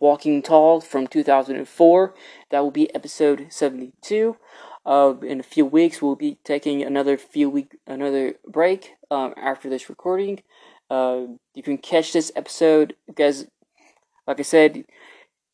Walking 0.00 0.42
Tall 0.42 0.80
from 0.80 1.06
2004. 1.06 2.14
That 2.50 2.60
will 2.60 2.70
be 2.70 2.94
episode 2.94 3.46
72. 3.50 4.36
Uh, 4.86 5.14
in 5.22 5.40
a 5.40 5.44
few 5.44 5.64
weeks, 5.64 6.02
we'll 6.02 6.16
be 6.16 6.38
taking 6.44 6.82
another 6.82 7.16
few 7.16 7.48
week 7.48 7.76
another 7.86 8.34
break 8.46 8.92
um, 9.10 9.32
after 9.36 9.70
this 9.70 9.88
recording. 9.88 10.42
Uh, 10.90 11.22
you 11.54 11.62
can 11.62 11.78
catch 11.78 12.12
this 12.12 12.30
episode, 12.36 12.94
guys. 13.14 13.46
Like 14.26 14.40
I 14.40 14.42
said, 14.42 14.84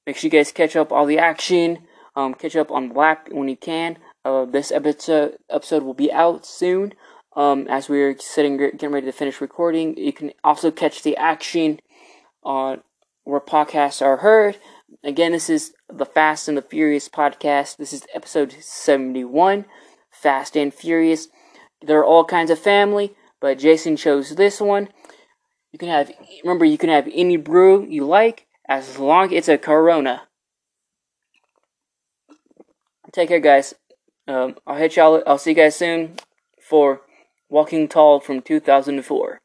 make 0.07 0.17
sure 0.17 0.29
you 0.29 0.31
guys 0.31 0.53
catch 0.53 0.75
up 0.75 0.91
all 0.93 1.07
the 1.07 1.19
action. 1.19 1.79
Um, 2.17 2.35
catch 2.35 2.57
up 2.57 2.71
on 2.71 2.89
Black 2.89 3.29
when 3.31 3.49
you 3.49 3.57
can. 3.57 3.99
Uh, 4.25 4.45
this 4.45 4.73
episode 4.73 5.37
episode 5.49 5.85
will 5.85 5.95
be 5.95 6.13
out 6.13 6.45
soon. 6.45 6.95
Um, 7.37 7.69
as 7.69 7.89
we're 7.89 8.19
sitting 8.19 8.57
getting 8.57 8.91
ready 8.91 9.07
to 9.07 9.13
finish 9.13 9.41
recording, 9.41 9.97
you 9.97 10.13
can 10.13 10.33
also 10.43 10.73
catch 10.73 11.03
the 11.03 11.17
action 11.17 11.79
on 12.43 12.83
where 13.25 13.41
podcasts 13.41 14.03
are 14.03 14.19
heard. 14.19 14.59
Again, 15.05 15.33
this 15.33 15.49
is 15.49 15.73
the 15.89 16.07
Fast 16.07 16.49
and 16.49 16.57
the 16.57 16.63
Furious 16.63 17.09
podcast. 17.09 17.77
This 17.77 17.93
is 17.93 18.07
episode 18.15 18.55
71, 18.61 19.65
Fast 20.11 20.57
and 20.57 20.73
Furious. 20.75 21.29
There 21.83 21.99
are 21.99 22.05
all 22.05 22.25
kinds 22.25 22.51
of 22.51 22.59
family, 22.59 23.15
but 23.41 23.59
Jason 23.59 23.97
chose 23.97 24.35
this 24.35 24.61
one. 24.61 24.89
You 25.73 25.79
can 25.79 25.89
have, 25.89 26.11
remember, 26.43 26.65
you 26.65 26.79
can 26.79 26.91
have 26.91 27.09
any 27.13 27.37
brew 27.37 27.87
you 27.89 28.05
like 28.05 28.47
as 28.69 28.99
long 28.99 29.27
as 29.27 29.33
it's 29.33 29.49
a 29.49 29.59
Corona. 29.59 30.23
Take 33.13 33.29
care, 33.29 33.41
guys. 33.41 33.75
Um, 34.29 34.57
I'll 34.67 34.77
hit 34.77 34.97
y'all. 34.97 35.23
I'll 35.27 35.39
see 35.39 35.51
you 35.51 35.57
guys 35.57 35.77
soon 35.77 36.17
for 36.61 37.03
Walking 37.49 37.89
Tall 37.89 38.21
from 38.21 38.43
2004. 38.43 39.40